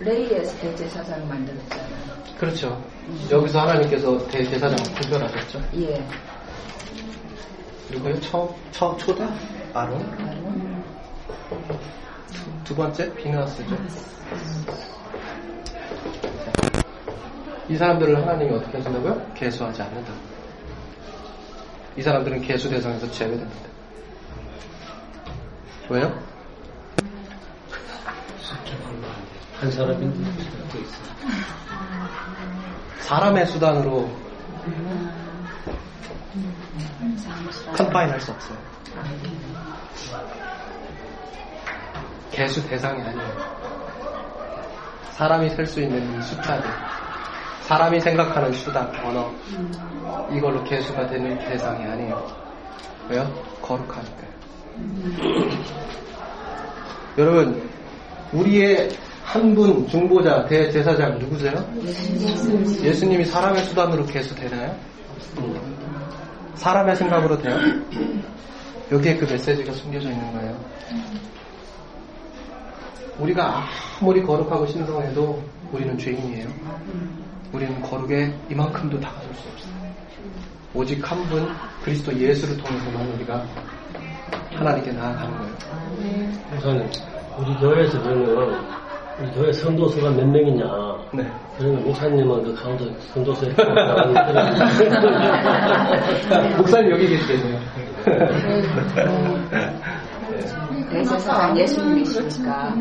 레위에서 0.00 0.56
대제사장을 0.58 1.26
만들었잖아요. 1.26 2.16
그렇죠. 2.38 2.82
여기서 3.30 3.60
하나님께서 3.60 4.26
대제사장을 4.28 4.94
구별하셨죠. 5.00 5.60
예. 5.74 6.06
그리고요, 7.88 8.20
처, 8.20 8.54
처, 8.72 8.96
초대? 8.96 9.26
아론? 9.72 10.04
두 12.64 12.74
번째, 12.74 13.12
비느하스죠. 13.14 13.76
이 17.68 17.76
사람들을 17.76 18.16
하나님이 18.16 18.54
어떻게 18.54 18.76
하신다고요? 18.78 19.32
개수하지 19.34 19.82
않는다. 19.82 20.12
이 21.96 22.02
사람들은 22.02 22.42
개수 22.42 22.68
대상에서 22.68 23.10
제외됩니다. 23.10 23.68
왜요? 25.88 26.26
한 29.60 29.70
사람인데 29.70 30.30
또 30.70 30.78
있어. 30.78 30.98
사람의 33.00 33.46
수단으로 33.46 34.10
컨파인 37.76 38.10
할 38.10 38.20
수 38.20 38.32
없어요. 38.32 38.58
개수 42.30 42.66
대상이 42.68 43.00
아니에요. 43.00 43.56
사람이 45.12 45.48
셀 45.50 45.66
수 45.66 45.80
있는 45.80 46.18
이 46.18 46.22
숫자들, 46.22 46.68
사람이 47.66 48.00
생각하는 48.00 48.52
수단, 48.52 48.88
언어, 49.04 49.28
이걸로 50.32 50.62
개수가 50.64 51.08
되는 51.08 51.36
대상이 51.40 51.84
아니에요. 51.84 52.26
왜요? 53.08 53.28
거룩하니까요. 53.60 54.30
여러분, 57.18 57.68
우리의 58.32 58.88
한 59.24 59.54
분 59.56 59.86
중보자, 59.88 60.44
대제사장 60.46 61.18
누구세요? 61.18 61.52
예수님이 62.84 63.24
사람의 63.24 63.64
수단으로 63.64 64.06
개수 64.06 64.32
되나요? 64.36 64.72
사람의 66.54 66.94
생각으로 66.94 67.36
돼요? 67.42 67.58
여기에 68.92 69.16
그 69.16 69.24
메시지가 69.24 69.72
숨겨져 69.72 70.08
있는 70.10 70.32
거예요. 70.32 70.56
우리가 73.18 73.64
아무리 74.00 74.22
거룩하고 74.22 74.64
신성해도 74.68 75.42
우리는 75.72 75.98
죄인이에요. 75.98 76.48
우리는 77.52 77.80
거룩에 77.82 78.32
이만큼도 78.50 78.98
다가설 79.00 79.34
수 79.34 79.48
없어요. 79.48 79.74
오직 80.74 81.10
한 81.10 81.18
분 81.28 81.48
그리스도 81.84 82.12
예수를 82.18 82.56
통해서만 82.58 83.06
우리가 83.14 83.44
하나님께 84.54 84.92
나아가는 84.92 85.36
거예요. 85.38 85.52
우선 86.56 86.88
우리 87.38 87.54
교회에서 87.58 88.00
보면 88.02 88.66
우리 89.20 89.30
교회 89.32 89.52
선도수가 89.52 90.10
몇 90.10 90.26
명이냐. 90.26 90.64
네. 91.14 91.30
그러면 91.56 91.84
목사님은 91.84 92.42
그 92.44 92.54
가운데 92.54 92.84
선도수에 93.14 93.48
목사님 96.58 96.90
여기 96.90 97.08
계시겠네요. 97.08 97.58
대제사장 100.90 101.56
예수님이시니까. 101.58 102.74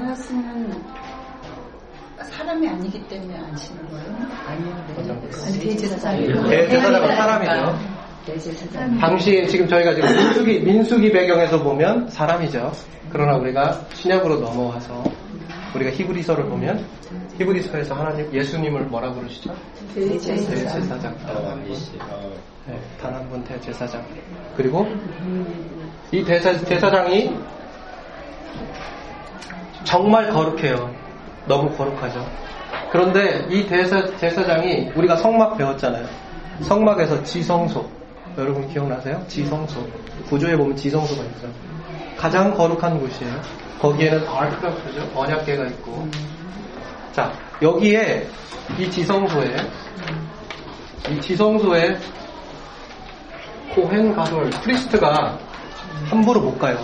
사람이 2.31 2.67
아니기 2.67 3.07
때문에 3.07 3.38
안 3.38 3.55
치는 3.55 3.89
거예요? 3.89 4.05
아니요, 4.47 4.85
아니, 5.45 5.59
대제사장이. 5.59 6.27
대제사장은 6.49 7.15
사람이죠. 7.15 7.79
대제사장. 8.25 8.97
당시에 8.99 9.45
지금 9.47 9.67
저희가 9.67 9.93
지금 9.93 10.15
민수기, 10.15 10.59
민수기 10.61 11.11
배경에서 11.11 11.61
보면 11.61 12.09
사람이죠. 12.09 12.71
그러나 13.11 13.35
우리가 13.38 13.81
신약으로 13.93 14.39
넘어와서 14.39 15.03
우리가 15.75 15.91
히브리서를 15.91 16.45
보면 16.45 16.85
히브리서에서 17.38 17.93
하나님 17.95 18.33
예수님을 18.33 18.83
뭐라 18.85 19.11
부르시죠? 19.11 19.53
대제사장. 19.93 21.15
네, 22.67 22.79
단한 22.99 23.29
분 23.29 23.43
대제사장. 23.43 24.03
그리고 24.57 24.88
이 26.11 26.23
대사, 26.23 26.51
대사장이 26.57 27.35
정말 29.83 30.29
거룩해요. 30.31 31.05
너무 31.47 31.75
거룩하죠. 31.75 32.25
그런데 32.91 33.45
이 33.49 33.65
대사, 33.67 34.03
제사장이 34.17 34.91
우리가 34.95 35.17
성막 35.17 35.58
배웠잖아요. 35.58 36.05
성막에서 36.62 37.23
지성소. 37.23 37.86
여러분 38.38 38.67
기억나세요? 38.69 39.23
지성소. 39.27 39.86
구조에 40.29 40.55
보면 40.55 40.75
지성소가 40.75 41.23
있어요. 41.23 41.51
가장 42.17 42.53
거룩한 42.53 42.99
곳이에요. 42.99 43.41
거기에는 43.79 44.27
아크가 44.27 44.73
그죠? 44.75 45.10
언약계가 45.13 45.65
있고. 45.65 46.08
자, 47.12 47.31
여기에 47.62 48.27
이 48.79 48.89
지성소에 48.89 49.55
이 51.12 51.21
지성소에 51.21 51.97
כהן 53.75 54.15
גדול 54.15 54.49
priest가 54.49 55.38
함부로 56.10 56.41
못 56.41 56.58
가요. 56.58 56.77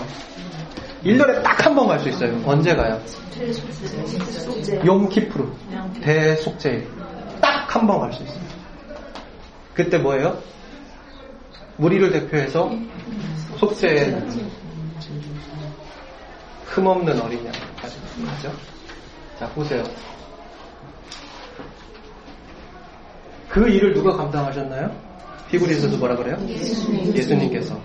1년에 1.03 1.41
딱 1.43 1.65
한 1.65 1.75
번 1.75 1.87
갈 1.87 1.99
수 1.99 2.09
있어요. 2.09 2.41
언제 2.45 2.75
가요? 2.75 3.01
욤키푸르 4.85 5.51
대속죄 6.01 6.87
딱 7.41 7.68
한 7.68 7.87
번 7.87 7.99
갈 8.01 8.13
수 8.13 8.23
있어요. 8.23 8.41
그때 9.73 9.97
뭐예요? 9.97 10.37
무리를 11.77 12.11
대표해서 12.11 12.71
속죄에 13.57 14.21
흠없는 16.67 17.19
어린 17.21 17.45
양까지 17.45 17.97
가죠. 18.25 18.53
자 19.39 19.47
보세요. 19.49 19.83
그 23.49 23.67
일을 23.67 23.93
누가 23.93 24.15
감당하셨나요? 24.15 24.91
히브리서도 25.49 25.97
뭐라 25.97 26.15
그래요? 26.15 26.37
예수님께서 26.47 27.77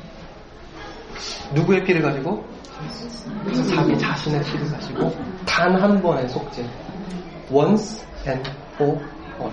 누구의 1.55 1.83
피를 1.85 2.03
가지고 2.03 2.45
자기 3.75 3.99
자신의 3.99 4.43
가지고 4.71 5.11
단 5.47 5.75
한 5.77 6.01
번의 6.03 6.29
속죄. 6.29 6.69
Once 7.51 8.05
and 8.27 8.51
for 8.75 8.99
all. 9.41 9.53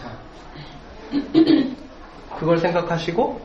자, 0.00 0.10
그걸 2.38 2.56
생각하시고 2.58 3.40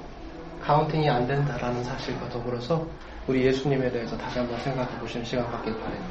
카운팅이 0.61 1.09
안 1.09 1.27
된다라는 1.27 1.83
사실과 1.83 2.29
더불어서 2.29 2.85
우리 3.27 3.45
예수님에 3.45 3.91
대해서 3.91 4.17
다시 4.17 4.39
한번 4.39 4.57
생각해 4.61 4.89
보시는 4.99 5.25
시간 5.25 5.49
갖길 5.51 5.75
바래요. 5.79 6.01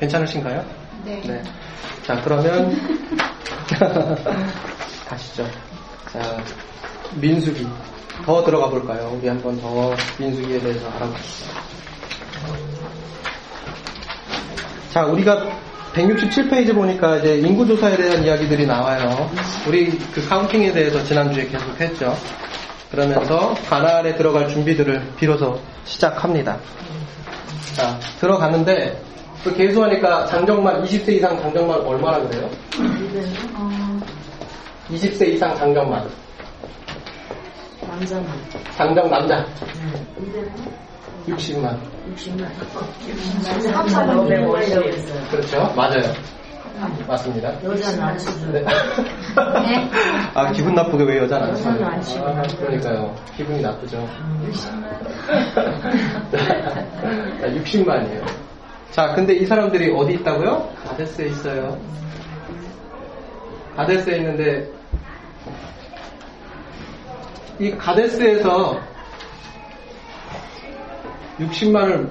괜찮으신가요? 0.00 0.64
네. 1.04 1.42
자, 2.06 2.20
그러면 2.22 2.76
가시죠. 5.08 5.46
자, 6.12 6.42
민수기. 7.14 7.66
더 8.24 8.44
들어가 8.44 8.68
볼까요? 8.68 9.16
우리 9.16 9.28
한번 9.28 9.60
더 9.60 9.94
민수기에 10.18 10.58
대해서 10.60 10.88
알아봅시다. 10.90 11.60
자, 14.90 15.04
우리가 15.06 15.46
167페이지 15.94 16.74
보니까 16.74 17.16
이제 17.16 17.36
인구조사에 17.38 17.96
대한 17.96 18.24
이야기들이 18.24 18.66
나와요. 18.66 19.30
우리 19.66 19.90
그 20.12 20.26
counting에 20.28 20.72
대해서 20.72 21.02
지난주에 21.04 21.46
계속 21.46 21.80
했죠. 21.80 22.16
그러면서 22.90 23.54
가나안에 23.68 24.16
들어갈 24.16 24.48
준비들을 24.48 25.14
비로소 25.16 25.60
시작합니다. 25.84 26.58
자, 27.74 27.98
들어가는데 28.20 29.00
그 29.44 29.54
계수하니까 29.54 30.26
장정만 30.26 30.82
20세 30.84 31.08
이상 31.14 31.40
장정만 31.40 31.80
얼마나 31.80 32.18
그래요? 32.26 32.48
어, 33.54 34.00
20세 34.90 35.28
이상 35.28 35.54
장정만. 35.56 36.08
남자만. 37.86 38.26
장정 38.76 39.08
남자 39.10 39.44
이제는 40.20 40.52
60만. 41.28 41.78
60만. 42.14 43.72
합사는 43.72 44.18
550. 44.18 45.30
그렇죠? 45.30 45.72
맞아요. 45.76 46.02
맞습니다. 47.08 47.52
여자는 47.64 48.00
안 48.00 48.18
쓰죠. 48.18 48.52
네. 48.52 48.62
네. 48.62 49.90
아 50.34 50.52
기분 50.52 50.74
나쁘게 50.76 51.02
왜 51.04 51.18
여자는 51.18 51.48
안 51.48 51.50
여자는 51.52 51.78
써요? 51.78 51.86
안 51.88 52.00
치고. 52.02 52.24
아, 52.24 52.42
그러니까요. 52.42 53.14
기분이 53.36 53.60
나쁘죠. 53.60 54.08
60만이에요. 57.42 58.24
자, 58.90 59.14
근데 59.14 59.34
이 59.34 59.44
사람들이 59.46 59.92
어디 59.94 60.14
있다고요? 60.14 60.74
가데스에 60.84 61.26
있어요. 61.26 61.80
가데스에 63.76 64.16
있는데 64.16 64.68
이 67.60 67.70
가데스에서 67.72 68.80
60만을 71.38 72.10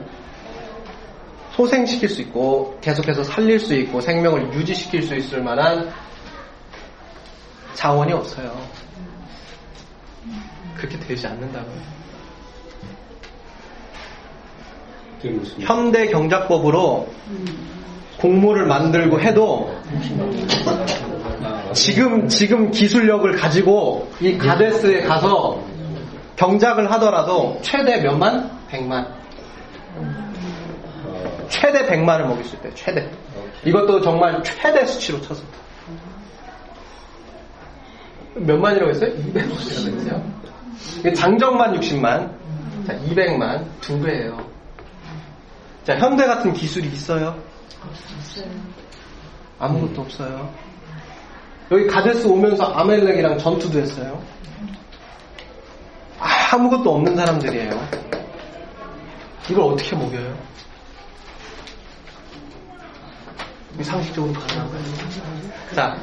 소생시킬 1.52 2.08
수 2.08 2.22
있고 2.22 2.78
계속해서 2.82 3.24
살릴 3.24 3.60
수 3.60 3.74
있고 3.74 4.00
생명을 4.00 4.54
유지시킬 4.54 5.02
수 5.04 5.16
있을 5.16 5.42
만한 5.42 5.92
자원이 7.74 8.14
없어요. 8.14 8.56
그렇게 10.76 11.00
되지 11.00 11.26
않는다고요. 11.28 11.97
현대 15.60 16.08
경작법으로 16.08 17.08
공모를 18.20 18.66
만들고 18.68 19.20
해도 19.20 19.76
아, 21.44 21.72
지금 21.74 22.28
지금 22.28 22.72
기술력을 22.72 23.32
가지고 23.34 24.10
이 24.20 24.38
가데스에 24.38 25.02
가서 25.04 25.62
경작을 26.36 26.92
하더라도 26.94 27.58
최대 27.62 28.02
몇만? 28.02 28.50
100만. 28.70 29.08
최대 31.50 31.86
100만을 31.88 32.28
먹일 32.28 32.44
수 32.44 32.56
있대요. 32.58 32.74
최대. 32.76 33.10
이것도 33.66 34.02
정말 34.02 34.42
최대 34.44 34.86
수치로 34.86 35.20
쳐서. 35.22 35.44
몇 38.36 38.58
만이라고 38.58 38.92
했어요? 38.92 39.12
250이라고 39.16 39.92
했어요. 39.96 41.14
장정만 41.16 41.80
60만. 41.80 42.30
자, 42.86 42.94
200만. 43.00 43.66
두 43.82 44.00
배예요. 44.00 44.38
자, 45.88 45.96
현대 45.96 46.26
같은 46.26 46.52
기술이 46.52 46.90
있어요? 46.90 47.42
아무것도 49.58 50.02
없어요. 50.02 50.54
여기 51.72 51.88
가데스 51.88 52.28
오면서 52.28 52.66
아멜렉이랑 52.66 53.38
전투도 53.38 53.80
했어요. 53.80 54.22
아무것도 56.52 56.94
없는 56.94 57.16
사람들이에요. 57.16 57.88
이걸 59.50 59.64
어떻게 59.64 59.96
먹여요? 59.96 60.38
이 63.80 63.84
상식적으로 63.84 64.34
가능한가요? 64.34 64.84
자, 65.74 65.98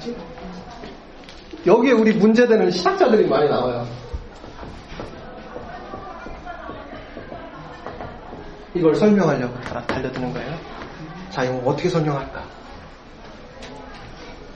여기에 1.66 1.92
우리 1.92 2.14
문제되는 2.14 2.70
시작자들이 2.70 3.29
많이 3.29 3.51
나와요. 3.51 3.87
이걸 8.75 8.95
설명하려고 8.95 9.61
다 9.61 9.81
달려드는 9.87 10.33
거예요. 10.33 10.57
자, 11.31 11.45
이거 11.45 11.57
어떻게 11.65 11.89
설명할까? 11.89 12.43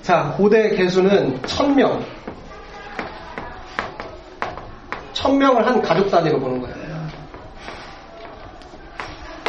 자, 0.02 0.34
고대 0.36 0.70
개수는 0.70 1.40
천명. 1.42 2.04
천명을 5.12 5.66
한 5.66 5.80
가족 5.82 6.10
단위로 6.10 6.40
보는 6.40 6.60
거예요. 6.60 6.78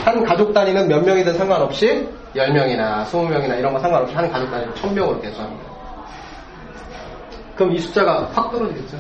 한 0.04 0.24
가족 0.24 0.54
단위는 0.54 0.88
몇 0.88 1.04
명이든 1.04 1.34
상관없이 1.36 2.08
10명이나 2.36 3.06
20명이나 3.06 3.60
이런 3.60 3.74
거 3.74 3.80
상관없이 3.80 4.14
한 4.16 4.32
가족 4.32 4.50
단위로 4.50 4.74
천명으로 4.76 5.22
계수합니다. 5.22 5.70
그럼 7.56 7.74
이 7.74 7.80
숫자가 7.80 8.30
확 8.34 8.52
떨어지겠죠? 8.52 8.98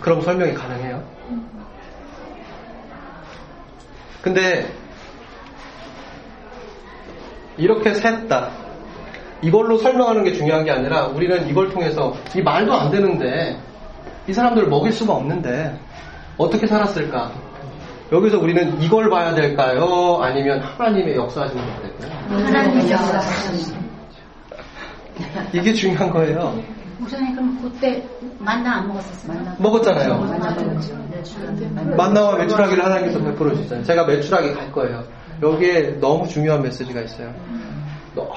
그럼 0.00 0.20
설명이 0.20 0.54
가능해요? 0.54 1.02
근데 4.22 4.72
이렇게 7.56 7.92
셌다. 7.94 8.50
이걸로 9.42 9.76
설명하는 9.76 10.22
게 10.24 10.32
중요한 10.32 10.64
게 10.64 10.70
아니라 10.70 11.06
우리는 11.06 11.48
이걸 11.48 11.70
통해서 11.70 12.14
이 12.34 12.40
말도 12.40 12.72
안 12.72 12.90
되는데 12.90 13.58
이 14.28 14.32
사람들을 14.32 14.68
먹일 14.68 14.92
수가 14.92 15.14
없는데 15.14 15.76
어떻게 16.38 16.66
살았을까? 16.66 17.32
여기서 18.12 18.38
우리는 18.38 18.80
이걸 18.80 19.10
봐야 19.10 19.34
될까요? 19.34 20.20
아니면 20.22 20.60
하나님의 20.60 21.16
역사하시는 21.16 21.64
걸 21.64 21.82
될까요? 21.82 22.12
하나님의 22.28 22.90
역사. 22.90 23.20
이게 25.52 25.72
중요한 25.72 26.10
거예요. 26.10 26.62
목사님 27.02 27.34
그럼 27.34 27.58
그때 27.60 28.06
만나 28.38 28.76
안 28.76 28.88
먹었었어요? 28.88 29.56
먹었잖아요. 29.58 30.18
만나 30.18 30.50
먹었죠. 30.50 30.96
만나와 31.96 32.36
매출하기를 32.36 32.84
하나님께서 32.84 33.20
베풀어 33.20 33.54
주셨잖아요. 33.54 33.84
제가 33.84 34.06
매출하기 34.06 34.54
갈 34.54 34.72
거예요. 34.72 35.04
여기에 35.42 35.98
너무 36.00 36.26
중요한 36.28 36.62
메시지가 36.62 37.00
있어요. 37.02 37.34
너, 38.14 38.30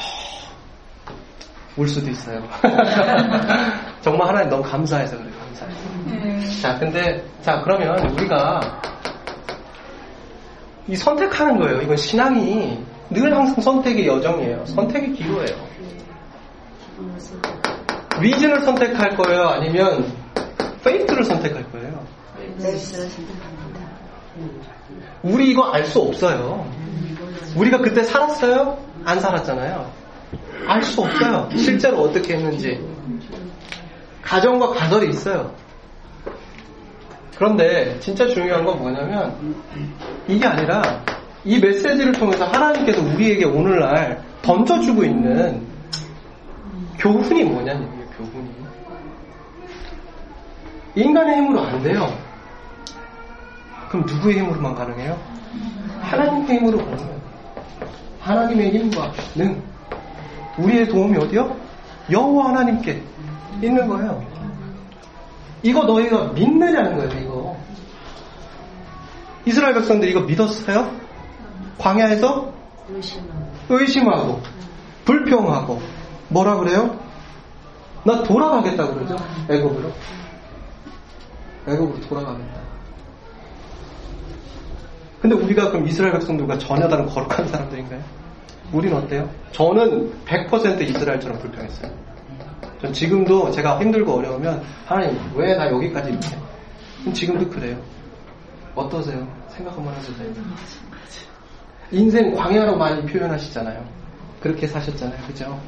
울 1.77 1.87
수도 1.87 2.09
있어요. 2.09 2.41
정말 4.01 4.27
하나님 4.29 4.49
너무 4.49 4.63
감사해서 4.63 5.17
그래요. 5.17 5.33
감사해서. 5.39 6.61
자, 6.61 6.79
근데 6.79 7.23
자 7.41 7.61
그러면 7.61 7.99
우리가 8.13 8.81
이 10.87 10.95
선택하는 10.95 11.59
거예요. 11.59 11.81
이건 11.81 11.97
신앙이 11.97 12.83
늘 13.09 13.35
항상 13.35 13.61
선택의 13.61 14.07
여정이에요. 14.07 14.65
선택의 14.65 15.13
기로예요. 15.13 15.65
reason을 18.21 18.61
선택할 18.61 19.15
거예요? 19.17 19.47
아니면 19.47 20.11
faith를 20.83 21.23
선택할 21.23 21.71
거예요? 21.71 22.05
우리 25.23 25.51
이거 25.51 25.63
알 25.71 25.85
수 25.85 25.99
없어요. 25.99 26.65
우리가 27.55 27.79
그때 27.79 28.03
살았어요? 28.03 28.77
안 29.05 29.19
살았잖아요. 29.19 29.91
알 30.67 30.83
수 30.83 31.01
없어요. 31.01 31.49
실제로 31.55 32.01
어떻게 32.01 32.35
했는지. 32.35 32.79
가정과 34.21 34.69
가설이 34.69 35.09
있어요. 35.09 35.51
그런데 37.37 37.97
진짜 37.99 38.27
중요한 38.27 38.63
건 38.65 38.79
뭐냐면 38.79 39.55
이게 40.27 40.45
아니라 40.45 41.03
이 41.43 41.59
메시지를 41.59 42.13
통해서 42.13 42.45
하나님께서 42.45 43.01
우리에게 43.01 43.45
오늘날 43.45 44.23
던져주고 44.41 45.03
있는 45.03 45.61
교훈이 46.97 47.43
뭐냐는 47.43 48.04
교훈이. 48.17 48.49
인간의 50.95 51.37
힘으로 51.37 51.61
안 51.61 51.83
돼요. 51.83 52.17
그럼 53.89 54.05
누구의 54.05 54.39
힘으로만 54.39 54.75
가능해요? 54.75 55.19
하나님의 56.01 56.57
힘으로 56.57 56.77
가능해요. 56.77 57.21
하나님의 58.21 58.71
힘과 58.71 59.11
능. 59.35 59.61
우리의 60.57 60.87
도움이 60.87 61.17
어디요? 61.17 61.55
여호와 62.09 62.49
하나님께 62.49 63.03
있는 63.61 63.87
거예요. 63.87 64.25
이거 65.63 65.83
너희가 65.83 66.31
믿느냐는 66.33 66.97
거예요, 66.97 67.21
이거. 67.21 67.57
이스라엘 69.45 69.73
백성들이 69.75 70.11
이거 70.11 70.21
믿었어요? 70.21 70.91
광야에서 71.77 72.53
의심하고 73.69 74.41
불평하고 75.05 75.81
뭐라 76.29 76.57
그래요? 76.57 77.04
나 78.05 78.21
돌아가겠다 78.23 78.87
그러죠. 78.93 79.15
애굽으로. 79.49 79.91
애굽으로 81.67 81.99
돌아가겠다. 82.07 82.61
근데 85.21 85.35
우리가 85.35 85.71
그럼 85.71 85.87
이스라엘 85.87 86.13
백성들과 86.13 86.57
전혀 86.59 86.87
다른 86.87 87.07
거룩한 87.07 87.47
사람들인가요? 87.47 87.99
우린 88.71 88.93
어때요? 88.93 89.27
저는 89.51 90.13
100% 90.25 90.81
이스라엘처럼 90.81 91.39
불평했어요. 91.39 91.91
전 92.81 92.93
지금도 92.93 93.49
제가 93.51 93.79
힘들고 93.79 94.13
어려우면 94.17 94.61
하나님 94.85 95.19
왜 95.35 95.55
나 95.57 95.67
여기까지 95.71 96.11
이렇게? 96.11 96.37
지금도 97.13 97.49
그래요. 97.49 97.77
어떠세요? 98.75 99.27
생각 99.49 99.75
한번 99.75 99.93
해보세요. 99.95 100.31
인생 101.91 102.35
광야로 102.35 102.77
많이 102.77 103.03
표현하시잖아요. 103.05 103.83
그렇게 104.41 104.67
사셨잖아요. 104.67 105.25
그죠? 105.27 105.59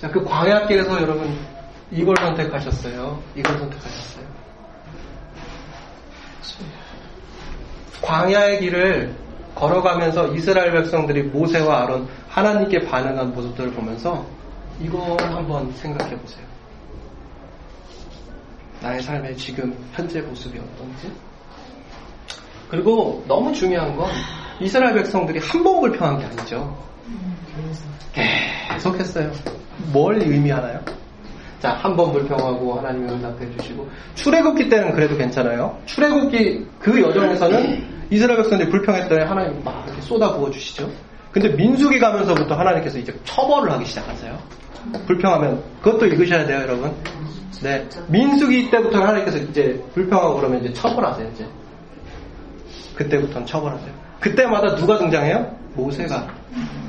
자, 0.00 0.08
그 0.10 0.22
광야길에서 0.24 1.02
여러분 1.02 1.36
이걸 1.90 2.16
선택하셨어요. 2.16 3.20
이걸 3.34 3.58
선택하셨어요. 3.58 4.26
광야의 8.02 8.60
길을 8.60 9.14
걸어가면서 9.54 10.28
이스라엘 10.34 10.72
백성들이 10.72 11.24
모세와 11.24 11.82
아론 11.82 12.08
하나님께 12.28 12.86
반응한 12.86 13.34
모습들을 13.34 13.72
보면서 13.72 14.24
이거 14.80 15.16
한번 15.20 15.72
생각해 15.72 16.16
보세요. 16.16 16.46
나의 18.80 19.02
삶의 19.02 19.36
지금 19.36 19.76
현재 19.92 20.20
모습이 20.20 20.56
어떤지. 20.60 21.12
그리고 22.70 23.24
너무 23.26 23.52
중요한 23.52 23.96
건 23.96 24.08
이스라엘 24.60 24.94
백성들이 24.94 25.40
한 25.40 25.64
번 25.64 25.80
불평한 25.80 26.18
게 26.20 26.24
아니죠. 26.26 26.76
계속 28.12 28.98
했어요. 28.98 29.30
뭘 29.92 30.20
의미하나요? 30.22 30.80
자, 31.60 31.72
한 31.72 31.96
번 31.96 32.12
불평하고 32.12 32.74
하나님이 32.74 33.12
응답해 33.12 33.56
주시고 33.58 33.88
출애굽기 34.14 34.68
때는 34.68 34.92
그래도 34.92 35.16
괜찮아요. 35.16 35.76
출애굽기 35.86 36.66
그 36.78 37.00
여정에서는 37.02 38.06
이스라엘 38.10 38.36
백성들이 38.38 38.70
불평했더니 38.70 39.24
하나님 39.24 39.62
막 39.64 39.84
이렇게 39.86 40.00
쏟아 40.02 40.32
부어 40.34 40.50
주시죠. 40.50 40.88
근데 41.32 41.48
민수기 41.50 41.98
가면서부터 41.98 42.54
하나님께서 42.54 42.98
이제 42.98 43.12
처벌을 43.24 43.70
하기 43.72 43.84
시작하세요. 43.84 44.38
불평하면 45.06 45.62
그것도 45.82 46.06
읽으셔야 46.06 46.46
돼요, 46.46 46.60
여러분. 46.60 46.94
네. 47.62 47.86
민수기 48.06 48.70
때부터 48.70 49.00
하나님께서 49.00 49.38
이제 49.38 49.82
불평하고 49.94 50.36
그러면 50.36 50.64
이제 50.64 50.72
처벌하세요, 50.72 51.28
이제. 51.34 51.46
그때부터는 52.94 53.46
처벌하세요. 53.46 53.90
그때마다 54.20 54.74
누가 54.76 54.96
등장해요? 54.98 55.54
모세가 55.74 56.26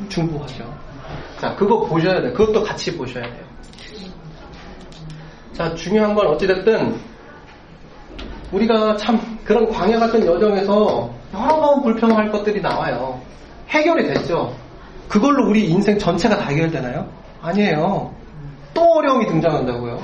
중보하죠. 0.10 0.64
자, 1.40 1.56
그거 1.56 1.82
보셔야 1.82 2.22
돼요. 2.22 2.34
그것도 2.34 2.64
같이 2.64 2.96
보셔야 2.98 3.24
돼요. 3.24 3.44
자, 5.54 5.74
중요한 5.74 6.14
건 6.14 6.28
어찌됐든 6.28 7.00
우리가 8.52 8.98
참 8.98 9.40
그런 9.44 9.70
광야 9.70 10.00
같은 10.00 10.26
여정에서 10.26 11.14
여러 11.34 11.56
번 11.62 11.82
불평할 11.84 12.32
것들이 12.32 12.62
나와요. 12.62 13.22
해결이 13.70 14.08
됐죠. 14.08 14.54
그걸로 15.08 15.50
우리 15.50 15.68
인생 15.70 15.98
전체가 15.98 16.38
다 16.38 16.48
해결되나요? 16.48 17.08
아니에요. 17.42 18.14
또 18.74 18.82
어려움이 18.82 19.28
등장한다고요. 19.28 20.02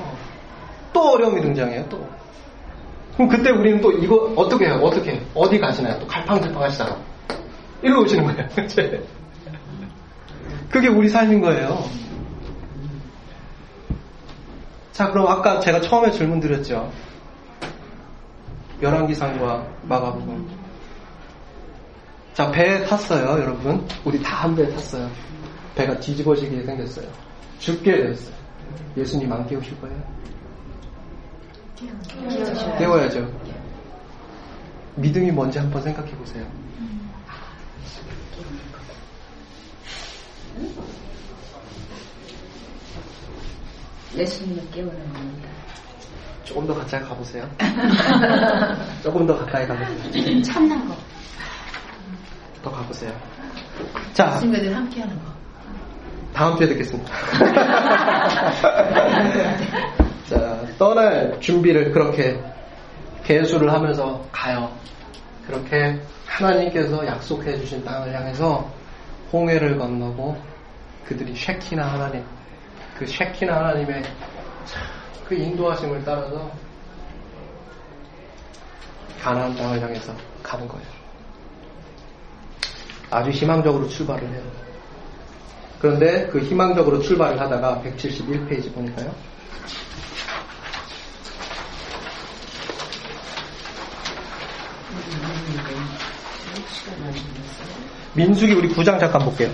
또 0.92 1.12
어려움이 1.12 1.40
등장해요, 1.42 1.86
또. 1.88 2.06
그럼 3.14 3.28
그때 3.28 3.50
우리는 3.50 3.80
또 3.80 3.92
이거 3.92 4.32
어떻게 4.36 4.66
해요? 4.66 4.80
어떻게 4.82 5.12
해요? 5.12 5.20
어디 5.34 5.58
가시나요? 5.58 5.98
또 5.98 6.06
갈팡질팡 6.06 6.62
하시다가. 6.62 6.96
이러고 7.82 8.02
오시는 8.02 8.24
거예요. 8.24 8.48
그게 10.70 10.88
우리 10.88 11.08
삶인 11.08 11.40
거예요. 11.40 11.84
자, 14.92 15.10
그럼 15.10 15.26
아까 15.28 15.60
제가 15.60 15.80
처음에 15.80 16.10
질문 16.10 16.40
드렸죠. 16.40 16.90
열왕기상과 18.82 19.66
마가복음. 19.84 20.48
자, 22.34 22.50
배에 22.50 22.84
탔어요, 22.84 23.42
여러분. 23.42 23.86
우리 24.04 24.22
다 24.22 24.36
한 24.42 24.54
배에 24.54 24.68
탔어요. 24.70 25.10
배가 25.74 25.98
뒤집어지게 26.00 26.62
생겼어요. 26.64 27.06
죽게 27.58 27.96
되었어요. 27.96 28.34
예수님 28.96 29.32
안 29.32 29.46
깨우실 29.46 29.78
거예요? 29.80 29.96
깨워야죠. 32.78 33.30
믿음이 34.96 35.30
뭔지 35.30 35.58
한번 35.58 35.82
생각해 35.82 36.10
보세요. 36.12 36.46
예수님을 44.16 44.70
깨우는 44.70 45.12
겁니다. 45.12 45.48
조금 46.44 46.66
더 46.66 46.74
가까이 46.74 47.02
가보세요. 47.02 47.48
조금 49.02 49.26
더 49.26 49.36
가까이 49.36 49.66
가보세요. 49.66 50.42
참는 50.42 50.88
거. 50.88 50.94
더 52.62 52.70
가보세요. 52.70 53.12
자, 54.12 54.38
친구들 54.38 54.74
함께 54.74 55.00
하는 55.00 55.14
거. 55.16 55.24
다음 56.32 56.56
주에 56.56 56.68
듣겠습니다. 56.68 57.12
자, 60.28 60.66
떠날 60.78 61.38
준비를 61.40 61.92
그렇게 61.92 62.40
개수를 63.24 63.72
하면서 63.72 64.24
가요. 64.32 64.70
그렇게 65.46 66.00
하나님께서 66.26 67.06
약속해 67.06 67.56
주신 67.56 67.84
땅을 67.84 68.14
향해서 68.14 68.70
홍해를 69.32 69.78
건너고 69.78 70.40
그들이 71.06 71.34
쉐키나 71.34 71.86
하나님, 71.86 72.24
그 72.98 73.06
쉐키나 73.06 73.56
하나님의 73.56 74.02
그 75.28 75.34
인도하심을 75.34 76.04
따라서 76.04 76.50
가나안 79.20 79.56
땅을 79.56 79.80
향해서 79.80 80.14
가는 80.42 80.68
거예요. 80.68 80.86
아주 83.10 83.30
희망적으로 83.30 83.88
출발을 83.88 84.28
해요. 84.28 84.42
그런데 85.80 86.26
그 86.28 86.40
희망적으로 86.40 87.00
출발을 87.00 87.40
하다가 87.40 87.82
171페이지 87.84 88.72
보니까요. 88.72 89.14
민숙이 98.16 98.54
우리 98.54 98.68
9장 98.70 98.98
잠깐 98.98 99.22
볼게요. 99.26 99.52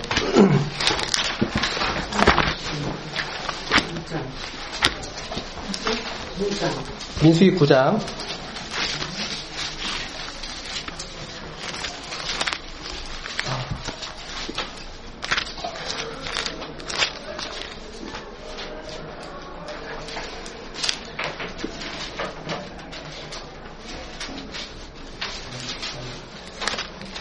민숙이 7.21 7.55
9장. 7.55 7.99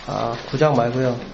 아, 0.07 0.37
9장 0.51 0.77
말고요. 0.77 1.32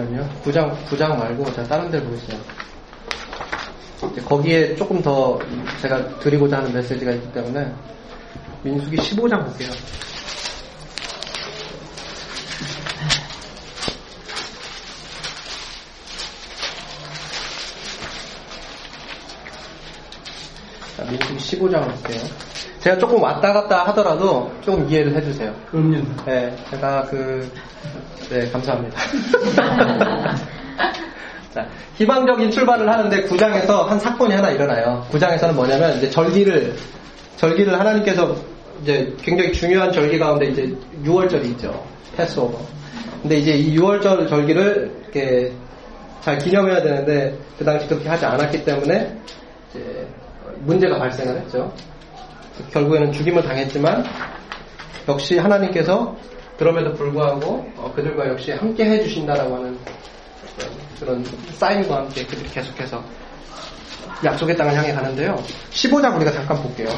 잠시만요. 0.00 0.28
9장, 0.44 0.84
9장 0.86 1.18
말고 1.18 1.44
제가 1.52 1.64
다른 1.64 1.90
데 1.90 2.02
보겠어요. 2.02 2.40
거기에 4.24 4.74
조금 4.76 5.02
더 5.02 5.38
제가 5.82 6.18
드리고자 6.20 6.58
하는 6.58 6.72
메시지가 6.72 7.12
있기 7.12 7.32
때문에 7.32 7.72
민숙이 8.62 8.96
15장 8.96 9.44
볼게요. 9.44 9.70
자, 20.96 21.04
민숙이 21.04 21.58
15장을 21.58 22.02
볼게요. 22.02 22.49
제가 22.80 22.96
조금 22.98 23.22
왔다 23.22 23.52
갔다 23.52 23.84
하더라도 23.88 24.50
조금 24.62 24.88
이해를 24.88 25.14
해주세요. 25.14 25.54
그럼요. 25.70 25.98
네, 26.24 26.56
제가 26.70 27.04
그, 27.10 27.46
네, 28.30 28.50
감사합니다. 28.50 28.98
자, 31.52 31.66
희망적인 31.96 32.50
출발을 32.50 32.88
하는데 32.90 33.22
구장에서 33.22 33.82
한 33.84 33.98
사건이 34.00 34.32
하나 34.32 34.50
일어나요. 34.50 35.06
구장에서는 35.10 35.54
뭐냐면 35.54 35.96
이제 35.98 36.08
절기를 36.08 36.74
절기를 37.36 37.78
하나님께서 37.78 38.34
이제 38.82 39.14
굉장히 39.20 39.52
중요한 39.52 39.92
절기 39.92 40.18
가운데 40.18 40.46
이제 40.46 40.74
6월절이 41.04 41.44
있죠. 41.52 41.84
패스오버. 42.16 42.58
근데 43.20 43.36
이제 43.36 43.52
이 43.52 43.76
6월절 43.76 44.28
절기를 44.28 44.90
이렇게 45.02 45.52
잘 46.22 46.38
기념해야 46.38 46.82
되는데 46.82 47.36
그 47.58 47.64
당시 47.64 47.86
그렇게 47.86 48.08
하지 48.08 48.24
않았기 48.24 48.64
때문에 48.64 49.18
이제 49.70 50.08
문제가 50.60 50.98
발생을 50.98 51.36
했죠. 51.40 51.70
결국에는 52.72 53.12
죽임을 53.12 53.42
당했지만 53.42 54.04
역시 55.08 55.38
하나님께서 55.38 56.16
그럼에도 56.58 56.92
불구하고 56.94 57.66
어, 57.76 57.92
그들과 57.94 58.28
역시 58.28 58.52
함께 58.52 58.84
해주신다라고 58.84 59.56
하는 59.56 59.78
그런 60.98 61.24
사인과 61.52 61.96
함께 61.96 62.24
그들이 62.26 62.48
계속해서 62.50 63.02
약속의 64.22 64.56
땅을 64.56 64.74
향해 64.74 64.92
가는데요. 64.92 65.42
15장 65.70 66.14
우리가 66.16 66.30
잠깐 66.32 66.62
볼게요. 66.62 66.88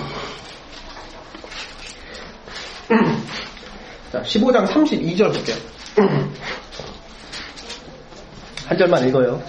자, 4.13 4.21
15장 4.23 4.67
32절 4.67 5.33
볼게요. 5.33 5.57
한 8.67 8.77
절만 8.77 9.07
읽어요. 9.09 9.41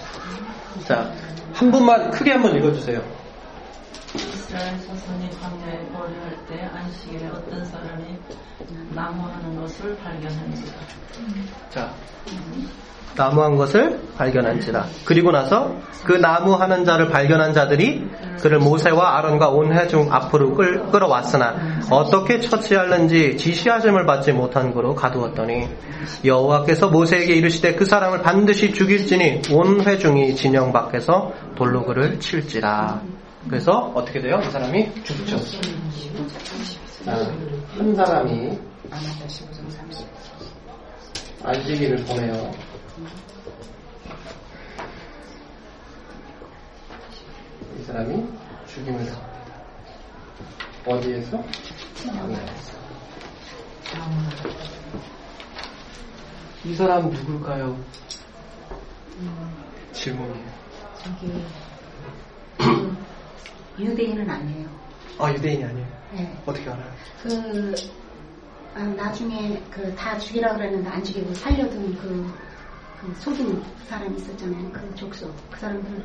자, 0.86 1.12
한 1.52 1.70
분만 1.70 2.10
크게 2.10 2.32
한번 2.32 2.56
읽어주세요. 2.56 3.23
이스라엘 4.14 4.80
자손이 4.80 5.30
광야에 5.40 5.86
거리할 5.92 6.46
때 6.48 6.68
안식일에 6.72 7.26
어떤 7.28 7.64
사람이 7.64 8.18
나무하는 8.94 9.60
것을 9.60 9.96
발견한지라. 9.96 10.72
자, 11.70 11.92
나무한 13.16 13.56
것을 13.56 14.00
발견한지라. 14.16 14.86
그리고 15.04 15.30
나서 15.30 15.76
그 16.04 16.12
나무하는 16.12 16.84
자를 16.84 17.08
발견한 17.08 17.52
자들이 17.52 18.04
그를 18.40 18.58
모세와 18.58 19.18
아론과 19.18 19.50
온 19.50 19.72
회중 19.72 20.12
앞으로 20.12 20.54
끌, 20.54 20.86
끌어왔으나 20.90 21.80
어떻게 21.90 22.40
처치하는지 22.40 23.36
지시하심을 23.36 24.04
받지 24.06 24.32
못한 24.32 24.74
거로 24.74 24.94
가두었더니 24.94 25.68
여호와께서 26.24 26.88
모세에게 26.88 27.34
이르시되 27.34 27.74
그 27.74 27.84
사람을 27.84 28.22
반드시 28.22 28.72
죽일지니 28.72 29.42
온 29.52 29.80
회중이 29.80 30.34
진영 30.34 30.72
밖에서 30.72 31.32
돌로 31.56 31.84
그를 31.84 32.18
칠지라. 32.20 33.00
그래서 33.48 33.72
어떻게 33.94 34.20
돼요? 34.20 34.40
이 34.40 34.50
사람이 34.50 35.04
죽죠. 35.04 35.38
자, 37.04 37.30
한 37.76 37.94
사람이 37.94 38.58
안식일을 41.42 42.04
보내요. 42.04 42.50
이 47.78 47.82
사람이 47.84 48.24
죽임을 48.66 49.04
당합니다. 49.04 49.54
어디에서? 50.86 51.44
광야에서. 52.06 52.74
이 56.64 56.74
사람 56.74 57.10
누굴까요? 57.10 57.76
질문이에요. 59.92 60.54
유대인은 63.78 64.28
아니에요. 64.28 64.68
아, 65.18 65.32
유대인이 65.32 65.64
아니에요. 65.64 65.86
네. 66.12 66.38
어떻게 66.46 66.68
알아요? 66.70 66.90
그 67.22 67.74
아, 68.74 68.80
나중에 68.82 69.60
그 69.70 69.94
다 69.94 70.18
죽이라 70.18 70.54
그랬는데 70.56 70.88
안 70.88 71.02
죽이고 71.04 71.32
살려둔 71.34 71.96
그, 71.96 72.32
그 73.00 73.14
속인 73.20 73.62
사람 73.88 74.14
있었잖아요. 74.16 74.70
그 74.72 74.94
족속. 74.94 75.32
그 75.50 75.58
사람들 75.60 76.02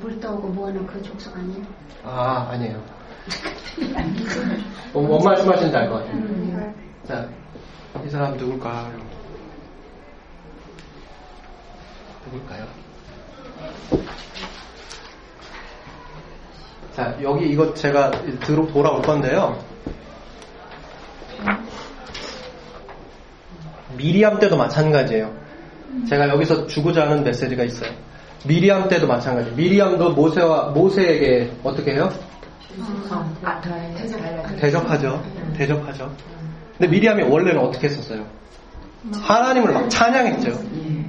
물 0.00 0.18
떠오고 0.20 0.48
뭐하는 0.48 0.86
그 0.86 1.02
족속 1.02 1.34
아니에요? 1.36 1.64
아, 2.04 2.48
아니에요. 2.50 2.82
뭐, 4.92 5.02
뭔 5.06 5.22
말씀하시는지 5.24 5.76
알 5.76 5.88
것 5.88 5.96
같아요. 6.04 6.74
자, 7.06 7.28
이 8.04 8.08
사람 8.10 8.36
누굴까요? 8.36 9.00
누굴까요? 12.26 12.66
자, 16.94 17.14
여기 17.22 17.48
이거 17.48 17.72
제가 17.74 18.10
들어 18.44 18.66
돌아올 18.66 19.02
건데요. 19.02 19.58
미리암 23.96 24.38
때도 24.38 24.56
마찬가지예요. 24.56 25.30
제가 26.08 26.28
여기서 26.28 26.66
주고자 26.66 27.02
하는 27.02 27.22
메시지가 27.24 27.64
있어요. 27.64 27.90
미리암 28.46 28.88
때도 28.88 29.06
마찬가지. 29.06 29.50
미리암도 29.52 30.12
모세와 30.12 30.70
모세에게 30.70 31.52
어떻게 31.62 31.92
해요? 31.94 32.10
대적하죠. 34.56 35.22
대적하죠. 35.56 36.10
근데 36.78 36.88
미리암이 36.88 37.24
원래는 37.24 37.60
어떻게 37.60 37.88
했었어요? 37.88 38.24
하나님을 39.22 39.72
막 39.72 39.90
찬양했죠. 39.90 40.52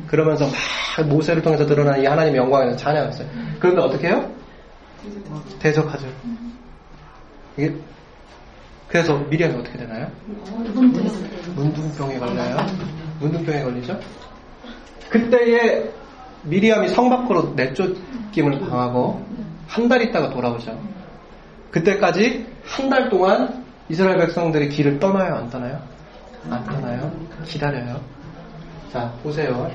그러면서 0.08 0.46
막 0.98 1.08
모세를 1.08 1.42
통해서 1.42 1.66
드러나는 1.66 2.04
이 2.04 2.06
하나님의 2.06 2.38
영광에서 2.40 2.76
찬양했어요. 2.76 3.28
그런데 3.60 3.82
어떻게 3.82 4.08
해요? 4.08 4.30
대적하죠. 5.60 6.08
이게 7.58 7.74
그래서 8.88 9.18
미리암이 9.18 9.56
어떻게 9.56 9.78
되나요? 9.78 10.08
문둥병에 11.56 12.20
걸려요. 12.20 12.58
문둥병에 13.20 13.64
걸리죠. 13.64 14.00
그때에 15.10 15.90
미리암이 16.44 16.90
성 16.90 17.10
밖으로 17.10 17.54
내쫓김을 17.56 18.60
당하고 18.60 19.24
한 19.68 19.88
달 19.88 20.02
있다가 20.02 20.30
돌아오죠. 20.30 20.78
그때까지 21.72 22.46
한 22.66 22.90
달 22.90 23.10
동안 23.10 23.64
이스라엘 23.90 24.18
백성들이 24.18 24.70
길을 24.70 25.00
떠나요, 25.00 25.36
안 25.36 25.50
떠나요? 25.50 25.82
안 26.50 26.64
떠나요. 26.66 27.12
기다려요. 27.46 28.02
자, 28.92 29.14
보세요. 29.24 29.72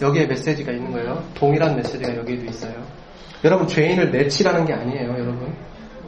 여기에 0.00 0.26
메시지가 0.26 0.72
있는 0.72 0.92
거예요. 0.92 1.22
동일한 1.34 1.76
메시지가 1.76 2.16
여기에도 2.16 2.44
있어요. 2.46 2.74
여러분, 3.44 3.66
죄인을 3.66 4.10
내치라는 4.10 4.64
게 4.64 4.72
아니에요, 4.72 5.10
여러분. 5.10 5.52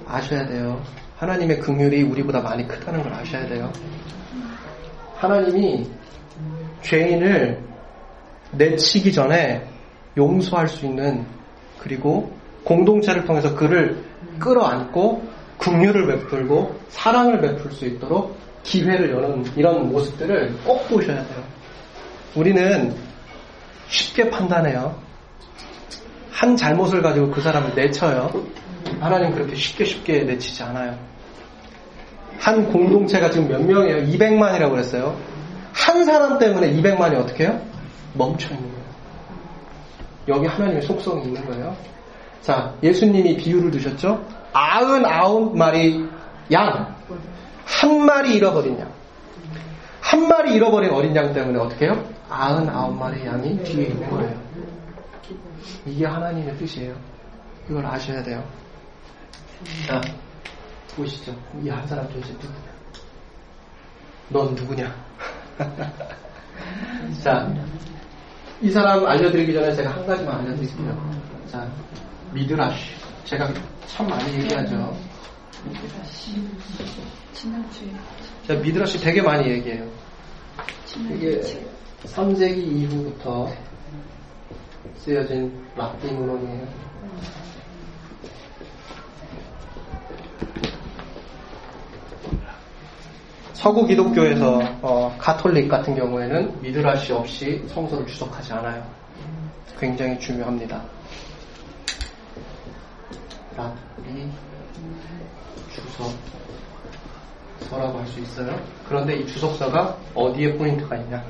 아셔야 0.07 0.47
돼요. 0.47 0.80
하나님의 1.16 1.59
긍휼이 1.61 2.03
우리보다 2.03 2.41
많이 2.41 2.66
크다는 2.66 3.03
걸 3.03 3.12
아셔야 3.12 3.47
돼요. 3.47 3.72
하나님이 5.16 5.89
죄인을 6.82 7.59
내치기 8.53 9.12
전에 9.12 9.66
용서할 10.16 10.68
수 10.68 10.87
있는 10.87 11.24
그리고 11.80 12.32
공동체를 12.64 13.24
통해서 13.24 13.55
그를 13.55 14.03
끌어안고 14.39 15.22
긍휼을 15.59 16.07
베풀고 16.07 16.74
사랑을 16.89 17.41
베풀 17.41 17.70
수 17.72 17.87
있도록 17.87 18.37
기회를 18.62 19.11
여는 19.11 19.45
이런 19.57 19.91
모습들을 19.91 20.55
꼭 20.64 20.89
보셔야 20.89 21.22
돼요. 21.26 21.45
우리는 22.35 22.95
쉽게 23.89 24.30
판단해요. 24.30 25.03
한 26.35 26.57
잘못을 26.57 27.01
가지고 27.01 27.30
그 27.30 27.41
사람을 27.41 27.74
내쳐요. 27.76 28.28
하나님 29.01 29.32
그렇게 29.32 29.55
쉽게 29.55 29.85
쉽게 29.85 30.24
내치지 30.24 30.64
않아요. 30.64 30.99
한 32.41 32.70
공동체가 32.72 33.30
지금 33.30 33.49
몇 33.49 33.62
명이에요? 33.64 34.05
200만이라고 34.09 34.70
그랬어요. 34.70 35.16
한 35.72 36.05
사람 36.05 36.39
때문에 36.39 36.72
200만이 36.72 37.16
어떻게 37.16 37.45
해요? 37.45 37.61
멈춰 38.14 38.49
있는 38.53 38.68
거예요. 38.68 38.85
여기 40.28 40.47
하나님의 40.49 40.82
속성이 40.82 41.22
있는 41.24 41.45
거예요. 41.47 41.76
자, 42.43 42.74
예수님이 42.82 43.37
비유를 43.37 43.70
두셨죠? 43.70 44.20
아흔 44.53 45.07
아홉 45.07 45.57
마리 45.57 46.05
양. 46.53 46.97
한 47.64 48.05
마리 48.05 48.35
잃어버린 48.35 48.78
양. 48.80 48.89
한 50.01 50.28
마리 50.28 50.55
잃어버린 50.55 50.91
어린 50.91 51.14
양 51.14 51.32
때문에 51.32 51.59
어떻게 51.61 51.87
해요? 51.87 52.05
아흔 52.28 52.68
아홉 52.68 52.99
마리 52.99 53.24
양이 53.24 53.57
뒤에 53.62 53.85
있는 53.87 54.11
거예요. 54.11 54.45
이게 55.86 56.06
하나님의 56.06 56.56
뜻이에요. 56.58 56.96
이걸 57.68 57.84
아셔야 57.86 58.22
돼요. 58.22 58.44
자, 59.86 60.00
보시죠. 60.96 61.34
이 61.62 61.68
한 61.68 61.86
사람 61.86 62.06
도대체 62.08 62.32
누구냐? 62.34 62.54
넌 64.28 64.54
누구냐? 64.54 64.94
자, 67.22 67.52
이 68.60 68.70
사람 68.70 69.04
알려드리기 69.06 69.52
전에 69.52 69.74
제가 69.74 69.90
한 69.90 70.06
가지만 70.06 70.40
알려드릴게요. 70.40 71.10
자, 71.50 71.70
미드라쉬. 72.32 72.94
제가 73.24 73.52
참 73.86 74.06
많이 74.08 74.34
얘기하죠. 74.34 74.96
자, 78.46 78.54
미드라쉬 78.54 78.98
되게 79.00 79.22
많이 79.22 79.48
얘기해요. 79.50 79.88
이게 81.14 81.40
3세기 82.04 82.56
이후부터 82.58 83.50
쓰여진 84.99 85.53
라틴 85.76 86.16
문헌이에요. 86.16 86.66
서구 93.55 93.87
기독교에서 93.87 94.61
어, 94.82 95.14
가톨릭 95.18 95.68
같은 95.68 95.95
경우에는 95.95 96.61
미드라시 96.61 97.12
없이 97.12 97.62
성서를 97.68 98.07
주석하지 98.07 98.53
않아요. 98.55 98.85
굉장히 99.78 100.18
중요합니다. 100.18 100.82
랍비 103.57 104.28
주석 105.72 106.12
서라고 107.70 107.99
할 107.99 108.07
수 108.07 108.20
있어요. 108.20 108.59
그런데 108.87 109.16
이 109.16 109.26
주석서가 109.26 109.97
어디에 110.14 110.55
포인트가 110.57 110.97
있냐? 110.97 111.24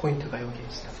포인트가 0.00 0.40
여기에 0.40 0.62
있어요. 0.68 0.96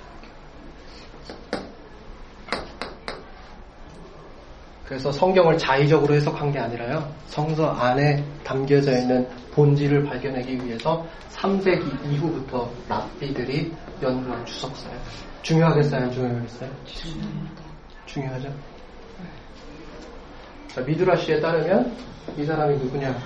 그래서 4.86 5.10
성경을 5.10 5.58
자의적으로 5.58 6.14
해석한 6.14 6.52
게 6.52 6.60
아니라요. 6.60 7.12
성서 7.26 7.70
안에 7.70 8.24
담겨져 8.44 8.92
있는 8.96 9.28
본질을 9.52 10.04
발견하기 10.04 10.64
위해서 10.64 11.04
3세기 11.32 12.12
이후부터 12.12 12.70
랍비들이 12.88 13.74
연구한 14.00 14.46
주석서예요. 14.46 14.98
중요하겠어요? 15.42 16.02
안 16.02 16.12
중요하겠어요? 16.12 16.70
중요하죠. 18.06 18.54
자, 20.68 20.80
미드라 20.82 21.16
씨에 21.16 21.40
따르면 21.40 21.96
이 22.36 22.44
사람이 22.44 22.76
누구냐? 22.76 23.16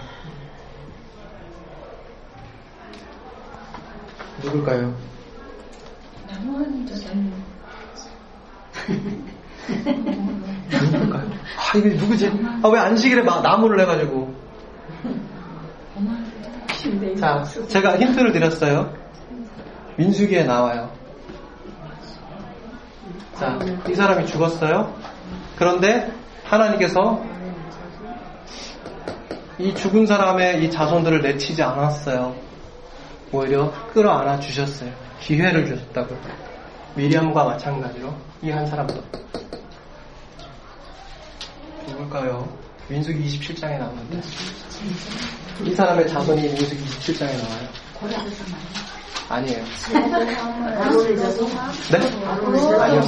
누굴까요? 4.43 5.10
누굴까요? 10.71 11.31
아, 11.31 11.79
이게 11.79 11.89
누구지? 11.91 12.31
아, 12.63 12.69
왜 12.69 12.79
안식일에 12.81 13.23
막 13.23 13.43
나무를 13.43 13.81
해가지고. 13.81 14.35
자, 17.19 17.45
제가 17.69 17.99
힌트를 17.99 18.33
드렸어요. 18.33 18.93
민수기에 19.97 20.45
나와요. 20.45 20.91
자, 23.35 23.59
이 23.89 23.95
사람이 23.95 24.27
죽었어요. 24.27 24.95
그런데 25.57 26.13
하나님께서 26.45 27.23
이 29.59 29.75
죽은 29.75 30.07
사람의 30.07 30.65
이 30.65 30.71
자손들을 30.71 31.21
내치지 31.21 31.63
않았어요. 31.63 32.35
오히려 33.33 33.71
끌어안아 33.93 34.41
주셨어요. 34.41 34.91
기회를 35.21 35.67
주셨다고. 35.67 36.17
미리암과 36.95 37.45
마찬가지로 37.45 38.13
이 38.43 38.51
한 38.51 38.67
사람도. 38.67 38.95
누굴까요? 41.89 42.49
민수기 42.89 43.23
27장에 43.25 43.79
나오는데. 43.79 44.21
이 45.65 45.75
사람의 45.75 46.09
자손이 46.09 46.43
민수기 46.43 46.85
27장에 46.85 47.33
나와요. 47.43 47.69
아니에요. 49.29 49.63
네? 51.93 52.01
아니요. 52.81 53.03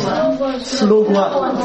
슬로브아. 0.61 1.57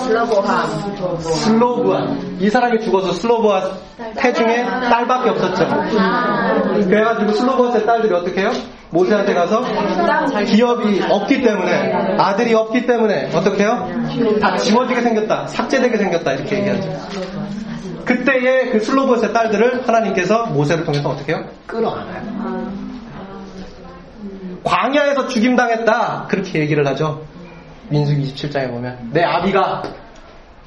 슬로브아. 1.20 2.08
이 2.39 2.50
사람이 2.50 2.80
죽어서 2.84 3.12
슬로브아 3.14 3.78
태중에 4.16 4.64
딸밖에 4.66 5.30
없었죠. 5.30 5.68
그래가지고 6.88 7.34
슬로브아의 7.34 7.86
딸들이 7.86 8.14
어떻게 8.16 8.41
해요? 8.41 8.52
모세한테 8.90 9.34
가서 9.34 9.64
기업이 10.46 11.02
없기 11.10 11.42
때문에 11.42 11.94
아들이 12.18 12.54
없기 12.54 12.86
때문에 12.86 13.30
어떻게 13.34 13.64
해요? 13.64 13.90
다 14.42 14.56
지워지게 14.58 15.02
생겼다. 15.02 15.48
삭제되게 15.48 15.98
생겼다. 15.98 16.34
이렇게 16.34 16.60
얘기하죠. 16.60 16.90
그때의 18.06 18.72
그 18.72 18.80
슬로브아의 18.80 19.34
딸들을 19.34 19.86
하나님께서 19.88 20.46
모세를 20.48 20.86
통해서 20.86 21.10
어떻게 21.10 21.34
해요? 21.34 21.44
끌어안아요. 21.66 22.72
광야에서 24.64 25.28
죽임당했다. 25.28 26.28
그렇게 26.30 26.60
얘기를 26.60 26.86
하죠. 26.88 27.22
민수기 27.90 28.34
27장에 28.34 28.70
보면. 28.70 29.10
내 29.12 29.24
아비가 29.24 29.84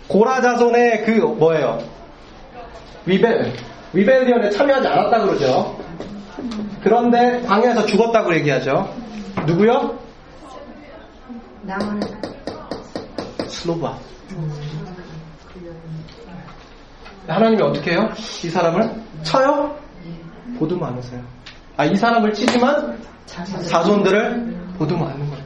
고라 0.09 0.41
자손의 0.41 1.05
그 1.05 1.11
뭐예요? 1.13 1.79
위벨, 3.07 3.53
위벨리언에 3.93 4.51
참여하지 4.51 4.89
않았다 4.89 5.21
그러죠. 5.21 5.79
그런데 6.83 7.41
광야에서 7.43 7.87
죽었다고 7.87 8.35
얘기하죠. 8.37 8.93
누구요? 9.47 9.99
슬로바. 13.47 13.99
하나님이 17.29 17.63
어떻게 17.63 17.93
해요? 17.93 18.09
이 18.17 18.49
사람을 18.49 18.91
쳐요? 19.23 19.77
보듬어 20.59 20.87
안으세요. 20.87 21.23
아, 21.77 21.85
이 21.85 21.95
사람을 21.95 22.33
치지만 22.33 22.99
자손들을 23.27 24.75
보듬어 24.79 25.07
안는 25.07 25.31
거예요. 25.31 25.45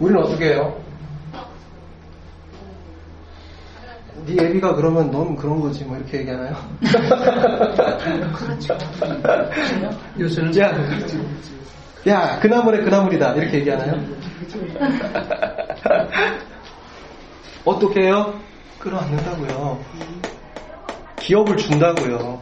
우리는 0.00 0.22
어떻게 0.22 0.54
해요? 0.54 0.79
네 4.26 4.44
애비가 4.44 4.74
그러면 4.74 5.10
넌 5.10 5.34
그런 5.36 5.60
거지 5.60 5.84
뭐 5.84 5.96
이렇게 5.96 6.18
얘기하나요? 6.18 6.54
그렇죠. 8.34 8.76
요새는 10.18 10.56
야, 10.58 10.72
야 12.08 12.38
그 12.40 12.46
나물에 12.46 12.82
그 12.82 12.88
나물이다 12.88 13.34
이렇게 13.34 13.58
얘기하나요? 13.58 14.00
어떻게 17.64 18.02
해요? 18.06 18.34
끌어안는다고요. 18.78 19.78
기업을 21.20 21.56
준다고요. 21.56 22.40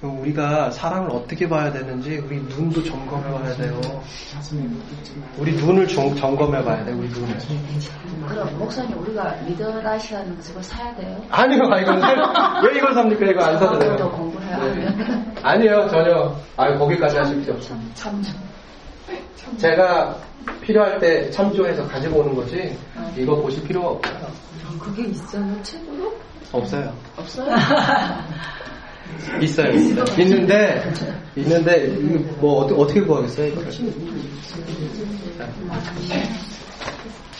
우리가 0.00 0.70
사람을 0.70 1.10
어떻게 1.10 1.48
봐야 1.48 1.72
되는지 1.72 2.18
우리 2.24 2.36
눈도 2.42 2.82
점검해 2.84 3.32
봐야 3.32 3.52
돼요. 3.56 3.80
우리 5.36 5.52
눈을 5.56 5.88
점, 5.88 6.14
점검해 6.14 6.62
봐야 6.62 6.84
돼, 6.84 6.92
우리 6.92 7.08
눈을. 7.08 7.36
그럼 8.28 8.58
목사님 8.58 8.96
우리가 8.98 9.34
미드라시아는 9.44 10.38
그걸 10.38 10.62
사야 10.62 10.94
돼요? 10.94 11.20
아니요, 11.30 11.62
이건 11.82 12.00
살- 12.00 12.16
왜 12.64 12.78
이걸 12.78 12.94
삽니까? 12.94 13.26
이거 13.26 13.44
안 13.44 13.58
사도 13.58 13.78
돼요. 13.78 13.96
또 13.96 14.10
공부해야 14.12 14.56
하면 14.56 15.34
아니요, 15.42 15.88
전혀. 15.88 16.36
아유, 16.56 16.78
거기까지 16.78 17.16
하실 17.16 17.40
필요 17.40 17.54
없어요. 17.54 17.78
참 17.94 18.22
제가 19.56 20.16
필요할 20.60 20.98
때 21.00 21.28
참조해서 21.30 21.88
가지고 21.88 22.20
오는 22.20 22.36
거지, 22.36 22.78
이거 23.16 23.34
보실 23.34 23.64
필요가 23.64 23.88
없어요. 23.88 24.28
그게 24.80 25.08
있어요 25.08 25.60
책으로? 25.64 26.14
없어요. 26.52 26.92
없어요? 27.16 27.52
있어요. 29.40 29.72
있는데, 30.18 30.82
있는데, 31.36 31.86
이거 31.86 32.18
뭐, 32.40 32.64
어떻게, 32.64 32.80
어떻게 32.80 33.00
구하겠어요, 33.02 33.46
이거를. 33.48 33.70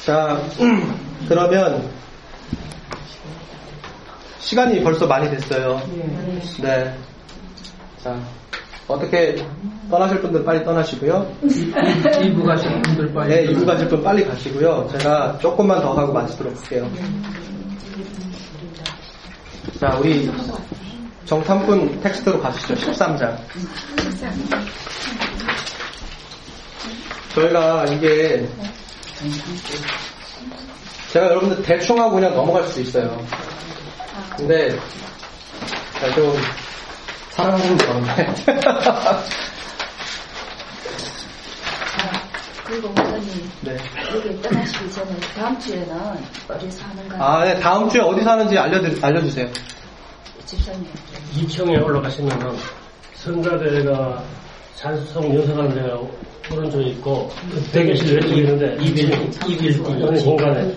자, 0.04 0.40
그러면, 1.28 1.90
시간이 4.38 4.82
벌써 4.82 5.06
많이 5.06 5.28
됐어요. 5.30 5.80
네. 6.62 6.94
자, 8.02 8.18
어떻게 8.86 9.36
떠나실 9.90 10.20
분들 10.22 10.44
빨리 10.44 10.64
떠나시고요. 10.64 11.30
2부 11.42 12.46
가시는 12.46 12.82
분들 12.82 13.12
빨리. 13.12 13.28
네, 13.28 13.52
이부 13.52 13.66
가실 13.66 13.88
분 13.88 14.02
빨리 14.02 14.24
가시고요. 14.24 14.88
제가 14.92 15.38
조금만 15.38 15.80
더 15.82 15.92
하고 15.92 16.12
마치도록 16.12 16.56
할게요. 16.56 16.90
자, 19.78 19.96
우리 20.00 20.30
정탐꾼 21.28 22.00
텍스트로 22.00 22.40
가시죠. 22.40 22.74
13장. 22.74 23.36
저희가 27.34 27.84
이게 27.84 28.48
제가 31.12 31.26
여러분들 31.26 31.62
대충 31.62 32.00
하고 32.00 32.12
그냥 32.12 32.34
넘어갈 32.34 32.66
수 32.66 32.80
있어요. 32.80 33.22
근데 34.38 34.70
제가 36.00 36.14
좀 36.14 36.34
사랑하는 37.32 37.76
그런데 37.76 38.34
그리고 42.64 42.88
목사님 42.88 43.50
네. 43.60 43.76
여기 44.14 44.40
떠나시기 44.40 44.90
전에 44.92 45.14
다음 45.36 45.58
주에는 45.58 45.94
어디서 46.48 46.84
하는가요? 46.86 47.22
아, 47.22 47.44
네. 47.44 47.60
다음 47.60 47.90
주에 47.90 48.00
어디 48.00 48.22
사는지 48.22 48.56
알려드, 48.56 48.98
알려주세요. 49.04 49.46
집사님 50.48 50.90
이청에 51.36 51.76
올라가시면은 51.76 52.56
성가대가 53.12 54.24
산수성 54.78 55.34
연습하는 55.34 55.74
데가 55.74 55.98
오른쪽에 56.52 56.84
있고 56.90 57.28
대교실 57.72 58.14
왼쪽에 58.14 58.40
있는데 58.40 58.76
이빌 58.80 59.10
이빌 59.48 59.82
어느 59.84 60.22
공간에 60.22 60.72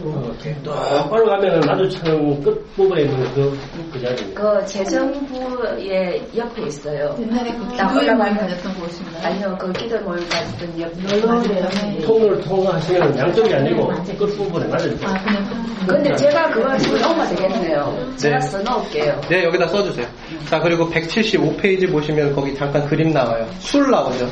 똑바로 0.64 1.26
가면은 1.28 1.60
마주치는 1.62 2.41
끝 2.41 2.76
부분에 2.76 3.04
있는 3.04 3.24
그, 3.36 3.58
그 3.93 4.02
자리. 4.02 4.34
그 4.34 4.66
재정부의 4.66 6.22
옆에 6.36 6.64
있어요. 6.64 7.16
옛날에 7.22 7.52
그나 7.54 7.88
기도회 7.88 8.14
모임 8.16 8.34
올라가면- 8.34 8.39
가졌던 8.39 8.74
곳인가요? 8.80 9.24
아니요 9.28 9.58
그 9.60 9.72
기도 9.74 9.99
모임 10.02 10.28
갔던 10.28 10.80
옆에 10.82 12.02
통로를 12.02 12.41
통과하시면 12.41 13.18
양쪽이 13.18 13.54
아니고 13.54 13.88
끝 14.18 14.26
부분에 14.36 14.66
맞아요. 14.68 14.91
아 15.04 15.24
그냥 15.24 15.45
그 15.86 15.86
근데 15.88 16.16
제가 16.16 16.49
그걸 16.52 16.80
써놓으면 16.80 17.36
되겠네요. 17.36 18.14
제가 18.18 18.38
네. 18.39 18.47
써놓을게요. 18.47 19.22
네, 19.30 19.43
여기다 19.45 19.68
써주세요. 19.68 20.06
자, 20.47 20.60
그리고 20.60 20.88
175페이지 20.89 21.91
보시면 21.91 22.34
거기 22.36 22.54
잠깐 22.56 22.86
그림 22.86 23.12
나와요. 23.12 23.47
술 23.60 23.89
나오죠. 23.91 24.25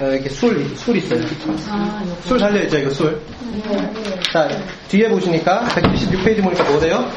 어, 0.00 0.04
이렇게 0.06 0.28
술, 0.30 0.64
술 0.76 0.96
있어요. 0.96 1.20
술 2.24 2.38
달려있죠, 2.38 2.78
이거 2.78 2.90
술. 2.90 3.20
자, 4.32 4.48
뒤에 4.88 5.08
보시니까 5.08 5.64
176페이지 5.68 6.42
보니까 6.42 6.64
뭐래요? 6.64 7.10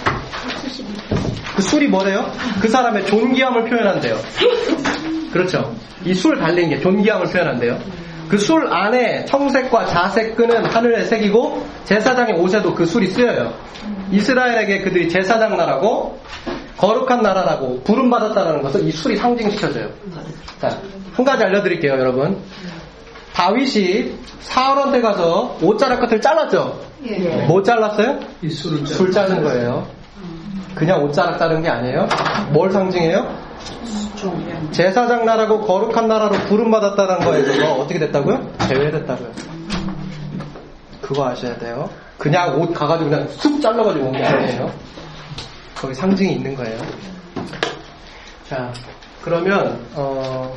그 1.56 1.62
술이 1.62 1.88
뭐래요? 1.88 2.30
그 2.62 2.68
사람의 2.68 3.06
존귀함을 3.06 3.70
표현한대요. 3.70 4.18
그렇죠. 5.32 5.74
이 6.06 6.14
술 6.14 6.38
달린 6.38 6.70
게 6.70 6.80
존귀함을 6.80 7.28
표현한대요. 7.28 7.80
그 8.30 8.38
술 8.38 8.68
안에 8.74 9.26
청색과 9.26 9.86
자색 9.86 10.36
끈은 10.36 10.66
하늘에 10.66 11.04
새기고 11.06 11.66
제사장의 11.86 12.34
옷에도 12.40 12.74
그 12.74 12.86
술이 12.86 13.08
쓰여요. 13.08 13.54
이스라엘에게 14.12 14.82
그들이 14.82 15.08
제사장 15.10 15.56
나라고 15.56 16.20
거룩한 16.78 17.22
나라라고 17.22 17.82
부름받았다는 17.84 18.62
것을 18.64 18.88
이 18.88 18.92
술이 18.92 19.18
상징시켜줘요. 19.18 19.88
자, 20.60 20.82
한 21.14 21.26
가지 21.26 21.44
알려드릴게요, 21.44 21.94
여러분. 21.94 22.38
다윗이 23.34 24.14
사울한테 24.42 25.02
가서 25.02 25.58
옷자락 25.62 26.02
끝을 26.02 26.22
잘랐죠? 26.22 26.80
예. 27.06 27.46
뭐 27.48 27.62
잘랐어요? 27.64 28.20
이 28.42 28.50
술을 28.50 28.86
술 28.86 29.12
자른 29.12 29.44
거예요. 29.44 29.88
그냥 30.76 31.04
옷자락 31.04 31.38
자른 31.38 31.62
게 31.62 31.70
아니에요. 31.70 32.08
뭘 32.52 32.72
상징해요? 32.72 33.44
제사장 34.72 35.26
나라고 35.26 35.62
거룩한 35.62 36.08
나라로 36.08 36.34
부름받았다는 36.48 37.20
거에서 37.26 37.74
어떻게 37.76 38.00
됐다고요? 38.00 38.52
제외됐다고요. 38.68 39.32
그거 41.02 41.28
아셔야 41.28 41.58
돼요. 41.58 41.90
그냥 42.18 42.60
옷 42.62 42.74
가가지고 42.74 43.10
그냥 43.10 43.28
쑥 43.30 43.62
잘라가지고 43.62 44.06
온 44.06 44.12
게 44.14 44.24
아니에요. 44.24 44.72
거기 45.76 45.94
상징이 45.94 46.34
있는 46.36 46.56
거예요. 46.56 46.78
자, 48.48 48.72
그러면 49.22 49.80
어, 49.96 50.56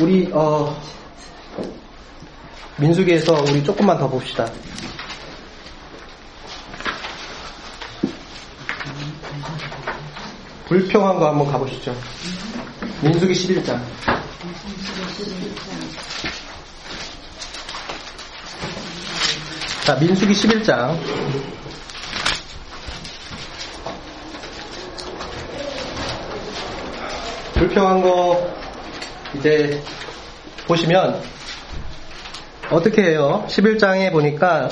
우리 0.00 0.28
어, 0.32 0.76
민수기에서 2.78 3.44
우리 3.48 3.62
조금만 3.62 3.96
더 3.96 4.08
봅시다. 4.08 4.50
불평한 10.66 11.18
거 11.18 11.28
한번 11.28 11.46
가보시죠. 11.52 11.94
민수기 13.02 13.32
11장. 13.34 13.80
자, 19.84 19.94
민수기 20.00 20.32
11장. 20.32 20.98
불평한 27.54 28.02
거 28.02 28.53
이제 29.44 29.78
보시면 30.66 31.20
어떻게 32.70 33.02
해요? 33.02 33.44
11장에 33.46 34.10
보니까 34.10 34.70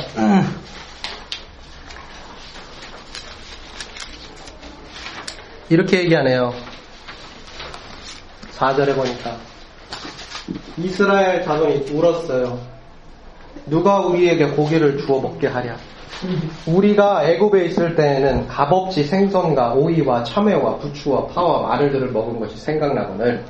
이렇게 5.69 5.99
얘기하네요. 5.99 6.55
4절에 8.57 8.95
보니까 8.97 9.37
이스라엘 10.79 11.45
자손이 11.45 11.91
울었어요. 11.93 12.59
누가 13.67 13.99
우리에게 14.01 14.47
고기를 14.47 14.97
주어 14.97 15.21
먹게 15.21 15.49
하랴? 15.49 15.77
우리가 16.65 17.29
애굽에 17.29 17.67
있을 17.67 17.95
때에는 17.95 18.49
값없이 18.49 19.05
생선과 19.05 19.75
오이와 19.75 20.25
참외와 20.25 20.79
부추와 20.79 21.27
파와 21.27 21.69
마늘들을 21.69 22.11
먹은 22.11 22.41
것이 22.41 22.57
생각나거늘 22.57 23.45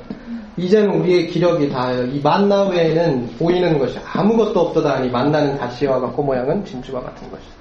이제는 0.57 1.01
우리의 1.01 1.27
기력이 1.27 1.69
다하여 1.69 2.03
이 2.05 2.19
만나 2.21 2.63
외에는 2.63 3.35
보이는 3.39 3.79
것이 3.79 3.97
아무것도 4.13 4.59
없도다 4.59 4.95
하니 4.95 5.09
만나는 5.09 5.57
가시와 5.57 5.99
같고 5.99 6.23
모양은 6.23 6.63
진주와 6.65 7.01
같은 7.01 7.29
것이다. 7.31 7.53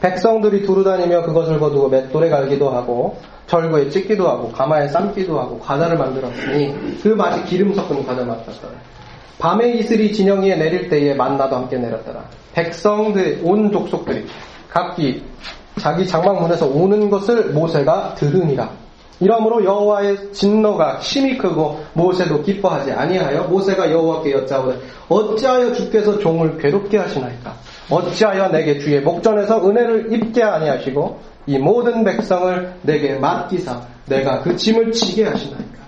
백성들이 0.00 0.62
두루다니며 0.66 1.22
그것을 1.22 1.58
거두고 1.58 1.88
맷돌에 1.88 2.28
갈기도 2.28 2.68
하고 2.70 3.16
절구에 3.46 3.88
찢기도 3.88 4.28
하고 4.28 4.50
가마에 4.52 4.88
삶기도 4.88 5.38
하고 5.38 5.58
과자를 5.58 5.96
만들었으니 5.96 6.74
그 7.02 7.08
맛이 7.08 7.42
기름 7.44 7.72
섞은 7.74 8.04
과자 8.04 8.24
맛이었더라. 8.24 8.72
밤에 9.38 9.72
이슬이 9.72 10.12
진영 10.12 10.42
위에 10.42 10.56
내릴 10.56 10.88
때에 10.88 11.14
만나도 11.14 11.56
함께 11.56 11.78
내렸더라. 11.78 12.22
백성들 12.52 13.40
온 13.42 13.72
족속들이 13.72 14.26
각기 14.68 15.22
자기 15.78 16.06
장막문에서 16.06 16.66
오는 16.66 17.10
것을 17.10 17.50
모세가 17.50 18.14
들으니라. 18.14 18.70
이러므로 19.20 19.64
여호와의 19.64 20.32
진노가 20.32 21.00
심히 21.00 21.38
크고 21.38 21.80
모세도 21.92 22.42
기뻐하지 22.42 22.92
아니하여 22.92 23.44
모세가 23.44 23.90
여호와께 23.90 24.32
여짜오되 24.32 24.80
어찌하여 25.08 25.72
주께서 25.72 26.18
종을 26.18 26.58
괴롭게 26.58 26.98
하시나이까? 26.98 27.54
어찌하여 27.90 28.48
내게 28.48 28.78
주의 28.78 29.00
목전에서 29.00 29.68
은혜를 29.68 30.12
입게 30.12 30.42
아니하시고 30.42 31.20
이 31.46 31.58
모든 31.58 32.02
백성을 32.02 32.74
내게 32.82 33.14
맡기사 33.14 33.82
내가 34.06 34.40
그 34.40 34.56
짐을 34.56 34.92
지게 34.92 35.24
하시나이까? 35.24 35.84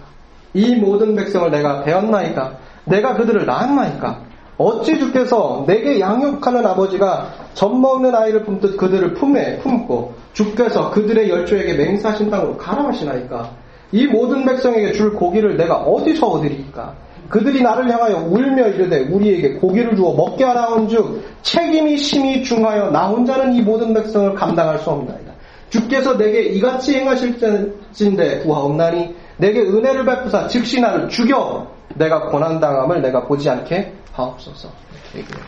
이 0.55 0.75
모든 0.77 1.15
백성을 1.17 1.51
내가 1.51 1.83
배웠나이까? 1.83 2.59
내가 2.85 3.15
그들을 3.15 3.45
낳았나이까 3.45 4.26
어찌 4.59 4.99
주께서 4.99 5.65
내게 5.67 6.01
양육하는 6.01 6.65
아버지가 6.67 7.35
젖 7.55 7.69
먹는 7.69 8.15
아이를 8.15 8.45
품듯 8.45 8.77
그들을 8.77 9.15
품에 9.15 9.59
품고 9.59 10.15
주께서 10.33 10.91
그들의 10.91 11.29
열조에게 11.29 11.75
맹사신 11.75 12.31
땅으로 12.31 12.57
가라하시나이까? 12.57 13.51
이 13.93 14.07
모든 14.07 14.45
백성에게 14.45 14.93
줄 14.93 15.13
고기를 15.15 15.57
내가 15.57 15.77
어디서 15.77 16.27
얻으리까? 16.27 16.95
그들이 17.29 17.63
나를 17.63 17.91
향하여 17.91 18.19
울며 18.19 18.69
이르되 18.69 19.01
우리에게 19.09 19.55
고기를 19.55 19.97
주어 19.97 20.15
먹게 20.15 20.45
하라 20.45 20.69
온즉 20.75 21.23
책임이 21.43 21.97
심히 21.99 22.43
중하여 22.43 22.91
나 22.91 23.09
혼자는 23.09 23.53
이 23.55 23.63
모든 23.63 23.93
백성을 23.93 24.35
감당할 24.35 24.79
수 24.79 24.91
없나이다. 24.91 25.33
주께서 25.71 26.17
내게 26.17 26.43
이같이 26.43 26.95
행하실진데 26.95 28.41
구하옵나니 28.45 29.15
내게 29.39 29.61
은혜를 29.61 30.05
베푸사 30.05 30.47
즉시 30.47 30.81
나를 30.81 31.09
죽여 31.09 31.67
내가 31.95 32.27
고난당함을 32.29 33.03
내가 33.03 33.25
보지 33.25 33.51
않게 33.51 33.93
하옵소서 34.17 34.73
이렇게 34.93 35.19
얘기해요. 35.21 35.45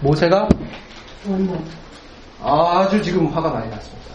모세가 0.00 0.48
아주 2.40 3.02
지금 3.02 3.26
화가 3.26 3.50
많이 3.50 3.68
났습니다. 3.70 4.14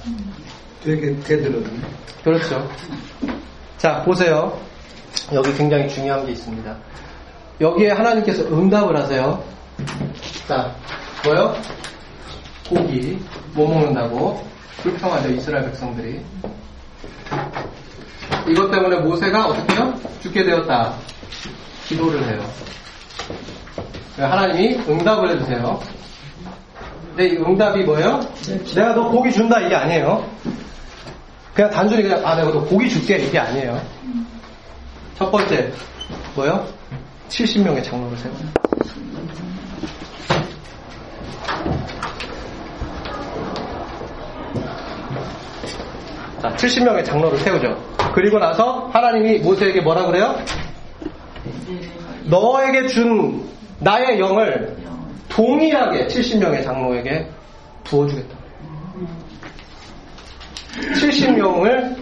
되게 0.84 1.20
되들은 1.22 1.82
그렇죠. 2.24 2.68
자, 3.78 4.01
보세요. 4.03 4.60
여기 5.34 5.53
굉장히 5.53 5.88
중요한 5.89 6.26
게 6.26 6.32
있습니다. 6.32 6.78
여기에 7.60 7.91
하나님께서 7.91 8.43
응답을 8.43 8.97
하세요. 8.97 9.43
자, 10.47 10.74
뭐요? 11.26 11.55
고기, 12.70 13.20
뭐 13.53 13.68
먹는다고? 13.74 14.45
불평하죠, 14.82 15.30
이스라엘 15.30 15.66
백성들이. 15.66 16.22
이것 18.47 18.72
때문에 18.72 18.99
모세가 18.99 19.47
어떻게 19.47 19.76
해요? 19.76 19.93
죽게 20.22 20.43
되었다. 20.43 20.93
기도를 21.88 22.24
해요. 22.28 22.45
하나님이 24.18 24.76
응답을 24.88 25.30
해주세요. 25.30 25.80
근데 27.09 27.28
이 27.28 27.38
응답이 27.38 27.84
뭐예요? 27.84 28.20
내가 28.76 28.93
너 28.93 29.09
고기 29.09 29.32
준다 29.32 29.59
이게 29.59 29.76
아니에요. 29.76 30.28
그냥 31.53 31.72
단순히 31.72 32.03
그냥 32.03 32.26
아 32.26 32.36
내가 32.36 32.51
너 32.51 32.63
고기 32.63 32.89
줄게 32.89 33.18
이게 33.18 33.38
아니에요. 33.38 33.82
첫 35.18 35.32
번째 35.32 35.72
뭐요? 36.36 36.68
70명의 37.30 37.84
장로를 37.84 38.18
세워요. 38.18 38.68
자, 46.41 46.49
70명의 46.55 47.03
장로를 47.03 47.38
세우죠. 47.39 47.76
그리고 48.13 48.39
나서 48.39 48.89
하나님이 48.93 49.39
모세에게 49.39 49.82
뭐라 49.82 50.05
그래요? 50.05 50.36
너에게 52.26 52.88
준 52.88 53.57
나의 53.80 54.20
영을 54.20 54.76
동일하게 55.30 56.08
70명의 56.08 56.64
장로에게 56.64 57.30
부어주겠다. 57.84 58.38
70명을 60.96 61.96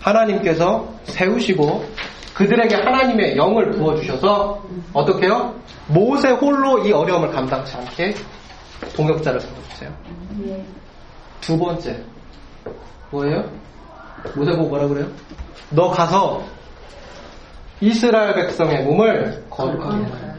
하나님께서 0.00 0.92
세우시고 1.04 1.84
그들에게 2.34 2.74
하나님의 2.74 3.36
영을 3.36 3.70
부어주셔서 3.70 4.62
어떻게요? 4.92 5.54
모세 5.86 6.30
홀로 6.30 6.84
이 6.84 6.92
어려움을 6.92 7.30
감당치 7.30 7.76
않게 7.76 8.14
동역자를 8.96 9.40
세워주세요. 9.40 9.90
두 11.40 11.58
번째 11.58 12.02
뭐예요? 13.10 13.44
모세 14.34 14.52
보고 14.56 14.68
뭐라 14.68 14.88
그래요? 14.88 15.06
너 15.70 15.88
가서 15.90 16.42
이스라엘 17.84 18.34
백성의 18.34 18.82
몸을 18.84 19.44
거룩하게 19.50 20.04
해라. 20.06 20.34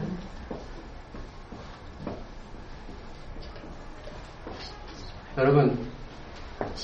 여러분 5.38 5.78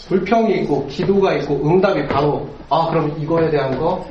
불평이 0.06 0.60
있고 0.60 0.86
기도가 0.86 1.34
있고 1.34 1.68
응답이 1.68 2.06
바로 2.06 2.48
아 2.70 2.90
그럼 2.90 3.16
이거에 3.18 3.50
대한 3.50 3.76
거 3.76 4.06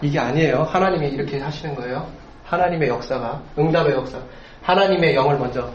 이게 0.00 0.18
아니에요. 0.18 0.62
하나님이 0.62 1.08
이렇게 1.08 1.38
하시는 1.38 1.74
거예요. 1.74 2.08
하나님의 2.46 2.88
역사가 2.88 3.42
응답의 3.58 3.92
역사. 3.92 4.18
하나님의 4.62 5.14
영을 5.14 5.38
먼저 5.38 5.70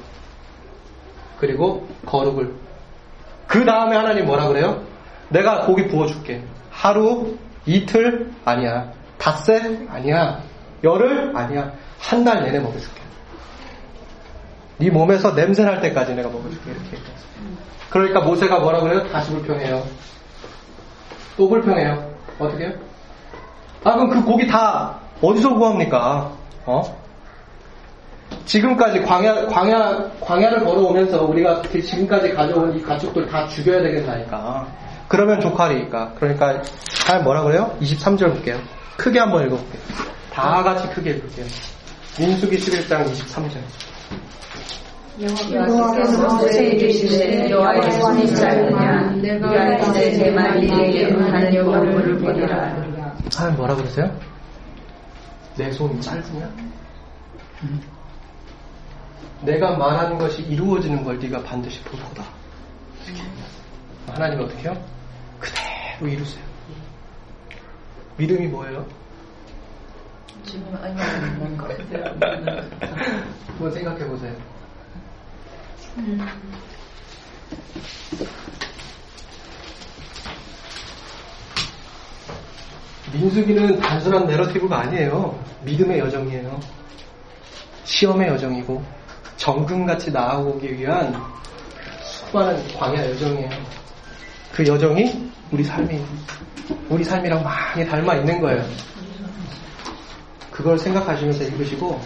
그리고 1.38 1.88
거룩을 2.08 2.52
그 3.46 3.64
다음에 3.64 3.96
하나님 3.96 4.26
뭐라 4.26 4.48
그래요? 4.48 4.82
내가 5.30 5.68
고기 5.68 5.88
부어줄게. 5.88 6.42
하루 6.72 7.38
이틀 7.68 8.32
아니야. 8.44 8.92
닷새 9.18 9.80
아니야. 9.90 10.40
열흘 10.84 11.36
아니야. 11.36 11.72
한 12.00 12.24
달 12.24 12.44
내내 12.44 12.60
먹여줄게. 12.60 13.02
네 14.78 14.90
몸에서 14.90 15.34
냄새 15.34 15.64
날 15.64 15.82
때까지 15.82 16.14
내가 16.16 16.30
먹여줄게. 16.30 16.72
이렇게. 16.72 16.98
그러니까 17.90 18.22
모세가 18.22 18.60
뭐라 18.60 18.82
그래요? 18.82 19.08
다시 19.10 19.32
불평해요. 19.32 19.84
또 21.38 21.48
불평해요. 21.50 22.12
어떻게 22.40 22.66
해요? 22.66 22.74
아, 23.84 23.94
그럼 23.94 24.10
그 24.10 24.24
고기 24.24 24.48
다 24.48 25.00
어디서 25.22 25.54
구합니까? 25.56 26.32
어? 26.66 26.84
지금까지 28.46 29.02
광야, 29.04 29.46
광야, 29.48 30.12
광야를 30.20 30.64
걸어오면서 30.66 31.24
우리가 31.26 31.62
지금까지 31.62 32.34
가져온 32.34 32.78
이 32.78 32.82
가축들 32.82 33.28
다 33.28 33.48
죽여야 33.48 33.82
되겠다니까. 33.82 34.68
그러면 35.08 35.40
조카리니까. 35.40 36.14
그러니까, 36.20 36.62
잘 37.06 37.24
뭐라 37.24 37.44
그래요? 37.44 37.76
23절 37.82 38.34
볼게요. 38.34 38.58
크게 38.98 39.20
한번 39.20 39.46
읽어볼게요. 39.46 39.82
다 40.32 40.64
같이 40.64 40.88
크게 40.94 41.12
읽을게요. 41.12 41.46
민수기 42.20 42.58
11장 42.58 43.06
23절. 43.12 43.58
여호와께서 45.22 46.36
모세에게 46.36 46.76
이르시되 46.78 47.48
너의 47.48 47.90
손이 47.94 48.36
짧으냐 48.36 49.12
내가 49.12 49.78
이제 49.78 50.30
내게 50.30 51.06
응하는 51.08 51.56
여호와를 51.56 52.18
보리라 52.20 52.76
아, 53.38 53.50
뭐라 53.52 53.76
그러세요? 53.76 54.12
내 55.56 55.72
손이 55.72 56.02
짧으냐? 56.02 56.52
내가 59.42 59.78
말하는 59.78 60.18
것이 60.18 60.42
이루어지는 60.42 61.04
걸 61.04 61.18
네가 61.20 61.44
반드시 61.44 61.82
볼 61.84 62.00
거다. 62.02 62.24
하나님 64.08 64.42
어떻게 64.42 64.64
해요? 64.64 64.74
그대로 65.40 66.12
이루세요. 66.12 66.44
믿음이 68.18 68.48
뭐예요? 68.48 68.86
지금 70.46 70.78
아니면 70.82 71.38
뭔가 71.40 71.68
그대로 71.68 72.06
한번 73.48 73.72
생각해 73.74 74.06
보세요. 74.08 74.34
민수기는 83.14 83.80
단순한 83.80 84.28
내러티브가 84.28 84.80
아니에요. 84.82 85.40
믿음의 85.64 86.00
여정이에요. 86.00 86.60
시험의 87.84 88.30
여정이고 88.30 88.84
정금같이 89.38 90.12
나아오기 90.12 90.78
위한 90.78 91.16
수많은 92.04 92.68
광야 92.78 93.10
여정이에요. 93.12 93.50
그 94.54 94.66
여정이 94.66 95.25
우리 95.56 95.64
삶이 95.64 96.06
우리 96.90 97.02
삶이랑 97.02 97.42
많이 97.42 97.88
닮아 97.88 98.16
있는 98.16 98.42
거예요. 98.42 98.62
그걸 100.52 100.78
생각하시면서 100.78 101.46
읽으시고 101.46 102.02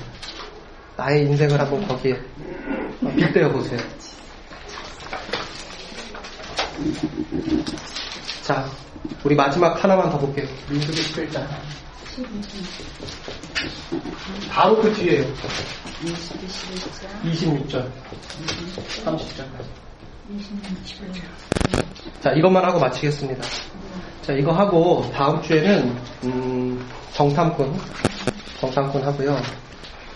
나의 0.96 1.26
인생을 1.26 1.60
한번 1.60 1.88
거기에 1.88 2.16
빗대어 3.16 3.52
보세요. 3.52 3.80
자, 8.44 8.70
우리 9.24 9.34
마지막 9.34 9.84
하나만 9.84 10.12
더 10.12 10.20
볼게요. 10.20 10.48
민수기 10.70 11.02
11장. 11.02 11.48
바로 14.52 14.80
그 14.80 14.94
뒤에요. 14.94 15.26
26절. 17.24 17.90
30절까지. 19.04 19.89
자, 22.22 22.32
이것만 22.32 22.64
하고 22.64 22.80
마치겠습니다. 22.80 23.42
자, 24.22 24.34
이거 24.34 24.52
하고 24.52 25.04
다음 25.14 25.42
주에는 25.42 25.96
음, 26.26 26.86
정탐꾼, 27.14 27.74
정탐꾼 28.60 29.02
하고요. 29.04 29.38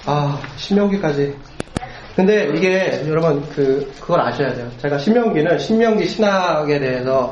아, 0.05 0.39
신명기까지. 0.57 1.35
근데 2.15 2.47
이게 2.55 3.03
여러분 3.07 3.41
그 3.49 3.91
그걸 3.99 4.21
아셔야 4.21 4.53
돼요. 4.53 4.69
제가 4.77 4.99
신명기는 4.99 5.57
신명기 5.57 6.05
신학에 6.05 6.77
대해서 6.79 7.31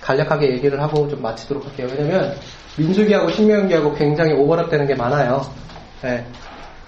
간략하게 0.00 0.50
얘기를 0.54 0.80
하고 0.82 1.06
좀 1.08 1.22
마치도록 1.22 1.64
할게요. 1.64 1.86
왜냐면 1.96 2.34
민수기하고 2.76 3.30
신명기하고 3.30 3.94
굉장히 3.94 4.32
오버랩되는 4.32 4.88
게 4.88 4.94
많아요. 4.96 5.42
네. 6.02 6.26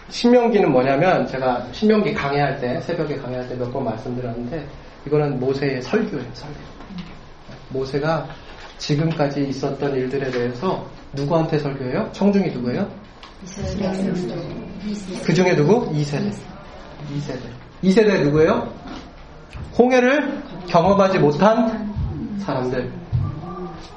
신명기는 0.09 0.73
뭐냐면 0.73 1.27
제가 1.29 1.65
신명기 1.73 2.13
강의할 2.15 2.59
때 2.61 2.81
새벽에 2.81 3.17
강의할 3.17 3.49
때 3.49 3.55
몇 3.55 3.71
번 3.73 3.85
말씀드렸는데 3.85 4.67
이거는 5.09 5.41
모세의 5.41 5.81
설교예요. 5.83 6.27
설교. 6.35 6.55
모세가 7.71 8.29
지금까지 8.77 9.49
있었던 9.49 9.95
일들에 9.95 10.31
대해서 10.31 10.87
누구한테 11.15 11.59
설교해요? 11.59 12.11
청중이 12.13 12.51
누구예요? 12.53 12.87
그 15.25 15.33
중에 15.35 15.57
누구? 15.57 15.91
2세대. 15.93 16.31
2세대. 17.17 17.41
2세대 17.83 18.23
누구예요? 18.25 18.71
홍해를 19.79 20.43
경험하지 20.67 21.19
못한 21.19 21.95
사람들. 22.41 22.93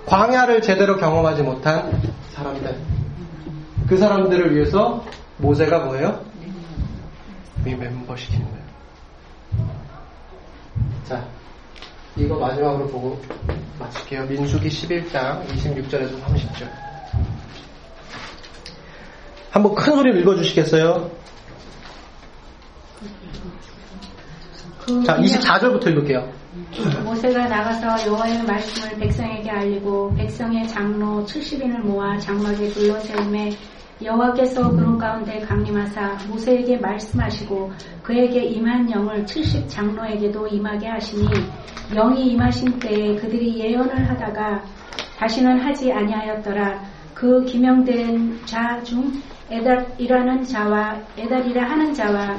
광야를 0.06 0.62
제대로 0.62 0.96
경험하지 0.96 1.44
못한 1.44 2.02
사람들. 2.32 2.78
그 3.88 3.98
사람들을 3.98 4.56
위해서 4.56 5.04
모세가 5.38 5.80
뭐예요? 5.80 6.24
리멤버 7.66 8.16
시키는 8.16 8.46
거예요. 8.46 8.61
자, 11.06 11.28
이거 12.16 12.38
마지막으로 12.38 12.88
보고 12.88 13.22
마칠게요. 13.80 14.26
민수기 14.26 14.68
11장 14.68 15.46
26절에서 15.48 16.22
30절. 16.22 16.70
한번 19.50 19.76
큰 19.76 19.96
소리로 19.96 20.20
읽어주시겠어요? 20.20 21.12
자, 25.06 25.18
24절부터 25.18 25.88
읽을게요. 25.88 26.42
모세가 27.04 27.48
나가서 27.48 28.08
여호와의 28.08 28.44
말씀을 28.44 28.98
백성에게 28.98 29.50
알리고 29.50 30.14
백성의 30.16 30.68
장로 30.68 31.26
70인을 31.26 31.80
모아 31.80 32.18
장막에 32.18 32.70
둘러세움에 32.70 33.52
여호와께서 34.04 34.72
그런 34.72 34.98
가운데 34.98 35.40
강림하사 35.40 36.18
모세에게 36.30 36.78
말씀하시고 36.78 37.72
그에게 38.04 38.44
임한 38.44 38.90
영을 38.92 39.26
70 39.26 39.68
장로에게도 39.70 40.48
임하게 40.48 40.88
하시니 40.88 41.28
영이 41.94 42.32
임하신 42.32 42.80
때에 42.80 43.16
그들이 43.16 43.60
예언을 43.60 44.10
하다가 44.10 44.64
다시는 45.18 45.60
하지 45.60 45.92
아니하였더라. 45.92 46.82
그 47.14 47.44
기명된 47.46 48.40
자 48.46 48.82
중 48.84 49.12
에달이라는 49.52 50.44
자와 50.44 50.98
에달이라 51.18 51.70
하는 51.70 51.94
자와 51.94 52.38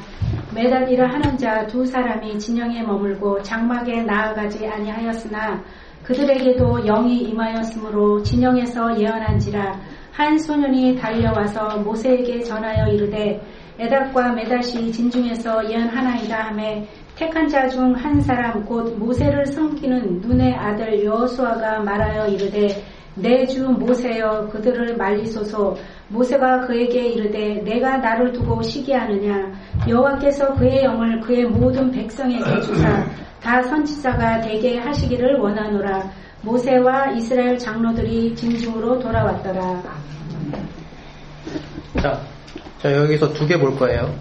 메달이라 0.54 1.08
하는 1.12 1.36
자 1.36 1.66
두 1.66 1.84
사람이 1.84 2.38
진영에 2.38 2.82
머물고 2.82 3.42
장막에 3.42 4.02
나아가지 4.02 4.66
아니하였으나 4.66 5.62
그들에게도 6.04 6.84
영이 6.86 7.18
임하였으므로 7.24 8.22
진영에서 8.22 8.98
예언한지라 8.98 9.78
한 10.12 10.38
소년이 10.38 10.96
달려와서 10.96 11.78
모세에게 11.78 12.40
전하여 12.40 12.86
이르되 12.88 13.40
에달과 13.78 14.32
메달이 14.32 14.92
진중에서 14.92 15.70
예언하나이다 15.70 16.48
하매 16.48 16.86
택한 17.16 17.48
자 17.48 17.66
중 17.68 17.94
한 17.96 18.20
사람 18.20 18.64
곧 18.64 18.96
모세를 18.98 19.46
섬기는 19.46 20.20
눈의 20.20 20.54
아들 20.54 21.04
여호수아가 21.04 21.80
말하여 21.80 22.26
이르되 22.28 22.68
내 23.14 23.44
주 23.46 23.68
모세여 23.68 24.48
그들을 24.50 24.96
말리소서. 24.96 25.76
모세가 26.08 26.60
그에게 26.66 27.08
이르되 27.08 27.62
내가 27.62 27.98
나를 27.98 28.32
두고 28.32 28.62
시기하느냐? 28.62 29.52
여호와께서 29.88 30.54
그의 30.54 30.84
영을 30.84 31.20
그의 31.20 31.44
모든 31.44 31.90
백성에게 31.90 32.60
주사 32.62 33.04
다 33.42 33.62
선지자가 33.62 34.40
되게 34.40 34.78
하시기를 34.78 35.38
원하노라 35.38 36.10
모세와 36.42 37.12
이스라엘 37.12 37.58
장로들이 37.58 38.34
진중으로 38.34 38.98
돌아왔더라 38.98 39.82
자, 42.00 42.20
자 42.80 42.92
여기서 42.92 43.32
두 43.32 43.46
개 43.46 43.56
볼 43.58 43.76
거예요. 43.78 44.12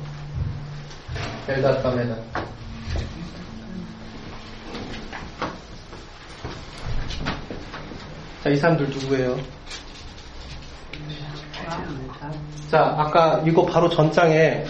엘닷과 1.47 1.91
메닷. 1.95 2.17
자, 8.43 8.49
이 8.49 8.55
사람들 8.55 8.89
누구예요? 8.89 9.37
자, 12.69 12.95
아까 12.97 13.41
이거 13.45 13.65
바로 13.65 13.89
전장에 13.89 14.63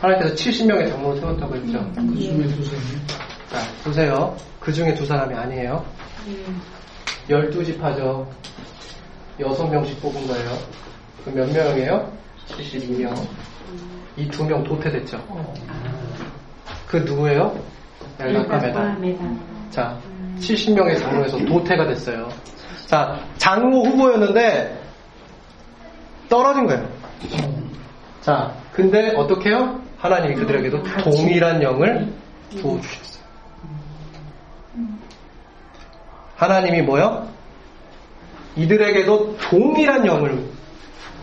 하나님께서 0.00 0.34
70명의 0.34 0.88
장로를 0.90 1.20
세웠다고 1.20 1.56
했죠. 1.56 1.90
그 1.94 2.14
중에 2.14 2.46
두 2.46 2.64
사람이 2.64 3.06
자, 3.50 3.58
보세요. 3.84 4.36
그 4.60 4.72
중에 4.72 4.94
두 4.94 5.06
사람이 5.06 5.34
아니에요. 5.34 5.84
12지파죠. 7.28 8.26
6명씩 9.40 10.00
뽑은 10.00 10.26
거예요. 10.26 10.50
그 11.24 11.30
몇 11.30 11.50
명이에요? 11.52 12.12
72명. 12.48 13.14
이 14.16 14.28
두 14.28 14.44
명 14.44 14.62
도태됐죠. 14.62 15.18
그 16.86 16.98
누구예요? 16.98 17.58
엘라카 18.20 18.58
메다. 18.58 18.80
자, 19.70 19.98
70명의 20.38 20.98
장로에서 21.00 21.38
도태가 21.44 21.86
됐어요. 21.88 22.28
자, 22.86 23.18
장로 23.38 23.82
후보였는데 23.84 24.80
떨어진 26.28 26.66
거예요. 26.66 26.88
자, 28.20 28.54
근데 28.72 29.14
어떻게 29.16 29.50
해요? 29.50 29.80
하나님이 29.98 30.34
그들에게도 30.36 30.82
동일한 31.02 31.62
영을 31.62 32.12
부어주셨어요. 32.60 33.23
하나님이 36.44 36.82
뭐요? 36.82 37.26
이들에게도 38.56 39.38
동일한 39.38 40.06
영을 40.06 40.44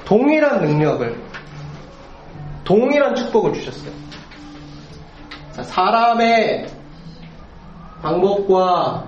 동일한 0.06 0.62
능력을, 0.62 1.16
동일한 2.64 3.16
축복을 3.16 3.54
주셨어요. 3.54 3.92
자, 5.54 5.64
사람의 5.64 6.68
방법과 8.02 9.06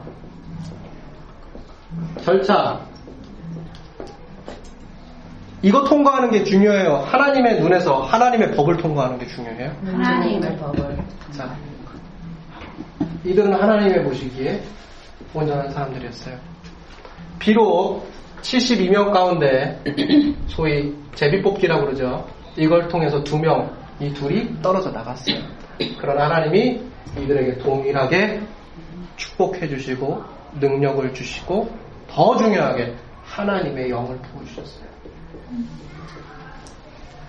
절차, 2.24 2.80
이거 5.62 5.84
통과하는 5.84 6.32
게 6.32 6.44
중요해요. 6.44 7.06
하나님의 7.06 7.60
눈에서 7.62 8.04
하나님의 8.04 8.56
법을 8.56 8.78
통과하는 8.78 9.18
게 9.18 9.28
중요해요. 9.28 9.74
하나님의 9.86 10.58
법을. 10.58 10.98
자, 11.32 11.54
이들은 13.26 13.54
하나님의 13.54 14.04
보시기에 14.04 14.62
온전한 15.34 15.70
사람들이었어요. 15.72 16.38
비록 17.40 18.08
72명 18.42 19.12
가운데 19.12 19.82
소위 20.48 20.96
제비뽑기라고 21.16 21.86
그러죠. 21.86 22.28
이걸 22.56 22.88
통해서 22.88 23.24
두 23.24 23.38
명, 23.38 23.76
이 24.00 24.14
둘이 24.14 24.62
떨어져 24.62 24.92
나갔어요. 24.92 25.38
그러나 26.00 26.26
하나님이 26.26 26.82
이들에게 27.18 27.58
동일하게 27.60 28.42
축복해 29.16 29.68
주시고 29.68 30.24
능력을 30.60 31.14
주시고 31.14 31.70
더 32.10 32.38
중요하게 32.38 32.96
하나님의 33.24 33.90
영을 33.90 34.18
부어주셨어요. 34.18 34.86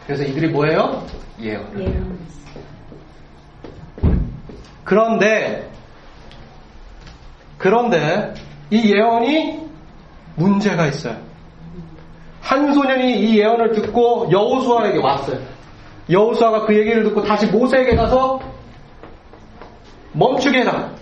그래서 0.07 0.25
이들이 0.25 0.49
뭐예요? 0.49 1.07
예언. 1.41 2.19
그런데 4.85 5.71
그런데 7.65 8.35
이 8.69 8.93
예언이 8.93 9.59
문제가 10.37 10.87
있어요. 10.89 11.17
한 12.43 12.75
소년이 12.75 13.21
이 13.21 13.39
예언을 13.39 13.73
듣고 13.73 14.29
여호수아에게 14.31 14.99
왔어요. 14.99 15.41
여호수아가 16.11 16.67
그 16.67 16.79
얘기를 16.79 17.05
듣고 17.05 17.23
다시 17.23 17.47
모세에게 17.47 17.97
가서 17.97 18.39
멈추게 20.13 20.59
해라. 20.59 20.93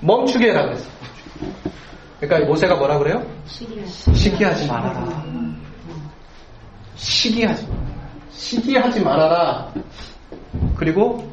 멈추게 0.00 0.50
해라 0.50 0.66
그랬어. 0.66 0.88
그러니까 2.20 2.48
모세가 2.48 2.76
뭐라 2.76 2.98
그래요? 2.98 3.26
시기하지 3.46 4.68
말아라. 4.68 5.24
시기하지 6.94 7.66
마. 7.66 7.74
시기하지 8.30 9.00
말아라. 9.00 9.72
그리고 10.76 11.28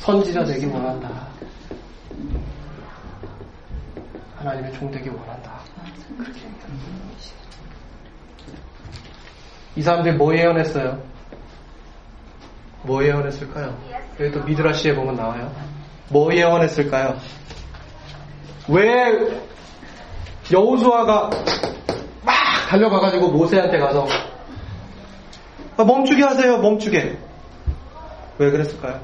선지자 0.00 0.44
되기 0.44 0.66
원한다. 0.66 1.34
하나님의 4.46 4.72
종 4.74 4.90
되기 4.92 5.08
원한다. 5.08 5.58
그렇게. 6.16 6.40
이 9.74 9.82
사람들이 9.82 10.14
뭐 10.16 10.34
예언했어요? 10.34 11.02
뭐 12.82 13.04
예언했을까요? 13.04 13.76
여기 14.20 14.30
또 14.30 14.42
미드라시에 14.44 14.94
보면 14.94 15.16
나와요. 15.16 15.52
뭐 16.08 16.32
예언했을까요? 16.32 17.18
왜 18.68 19.42
여우수아가 20.52 21.30
막 22.24 22.34
달려가가지고 22.70 23.30
모세한테 23.32 23.78
가서 23.78 24.06
아, 25.76 25.84
멈추게 25.84 26.22
하세요, 26.22 26.58
멈추게. 26.58 27.18
왜 28.38 28.50
그랬을까요? 28.50 29.00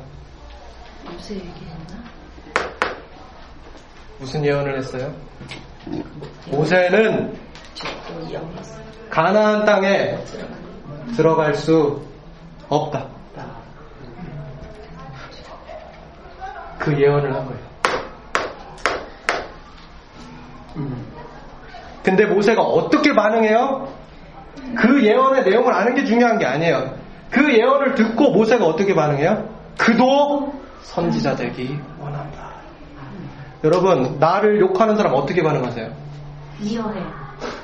무슨 1.05 1.37
얘기했나? 1.37 2.12
무슨 4.23 4.45
예언을 4.45 4.79
했어요? 4.79 5.13
모세는. 6.47 7.37
가나안 9.11 9.65
땅에 9.65 10.17
들어갈 11.17 11.55
수 11.55 12.01
없다. 12.69 13.05
그 16.79 17.01
예언을 17.01 17.35
한 17.35 17.47
거예요. 17.47 17.61
음. 20.77 21.07
근데 22.05 22.25
모세가 22.25 22.63
어떻게 22.63 23.13
반응해요? 23.15 23.93
그 24.77 25.05
예언의 25.05 25.45
내용을 25.45 25.73
아는 25.73 25.97
게 25.97 26.05
중요한 26.05 26.39
게 26.39 26.47
아니에요. 26.47 26.95
그 27.29 27.53
예언을 27.53 27.97
듣고 27.97 28.31
모세가 28.31 28.65
어떻게 28.65 28.95
반응해요? 28.95 29.49
그도 29.77 30.55
선지자 30.83 31.35
되기 31.35 31.77
원한다. 31.99 32.52
여러분, 33.65 34.17
나를 34.19 34.61
욕하는 34.61 34.97
사람 34.97 35.15
어떻게 35.15 35.43
반응하세요? 35.43 35.91
이어해. 36.61 37.01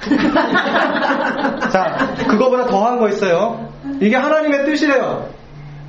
자, 1.70 2.14
그거보다 2.28 2.66
더한 2.66 2.98
거 2.98 3.08
있어요. 3.08 3.68
이게 4.00 4.16
하나님의 4.16 4.64
뜻이래요. 4.64 5.28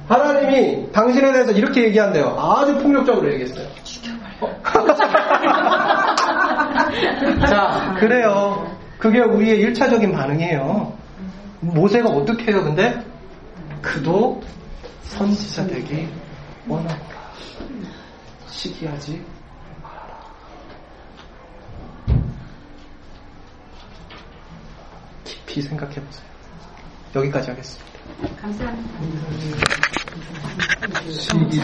하나님이 0.08 0.92
당신에 0.92 1.32
대해서 1.32 1.52
이렇게 1.52 1.84
얘기한대요. 1.86 2.36
아주 2.40 2.76
폭력적으로 2.80 3.32
얘기했어요. 3.34 3.68
어? 4.42 4.50
자, 7.48 7.96
그래요. 8.00 8.76
그게 8.98 9.20
우리의 9.20 9.60
일차적인 9.60 10.12
반응이에요. 10.12 10.94
모세가 11.62 12.10
어떻게 12.10 12.52
해요, 12.52 12.64
근데? 12.64 13.04
그도 13.82 14.42
선지자 15.04 15.68
되기 15.68 16.10
원한다. 16.68 16.98
시기하지 18.48 19.24
말아라. 19.82 20.20
깊이 25.50 25.64
생각해 25.64 25.96
보세요. 25.96 26.26
여기까지 27.16 27.50
하겠습니다. 27.50 27.90
감사합니다. 28.40 29.00
시기 31.12 31.60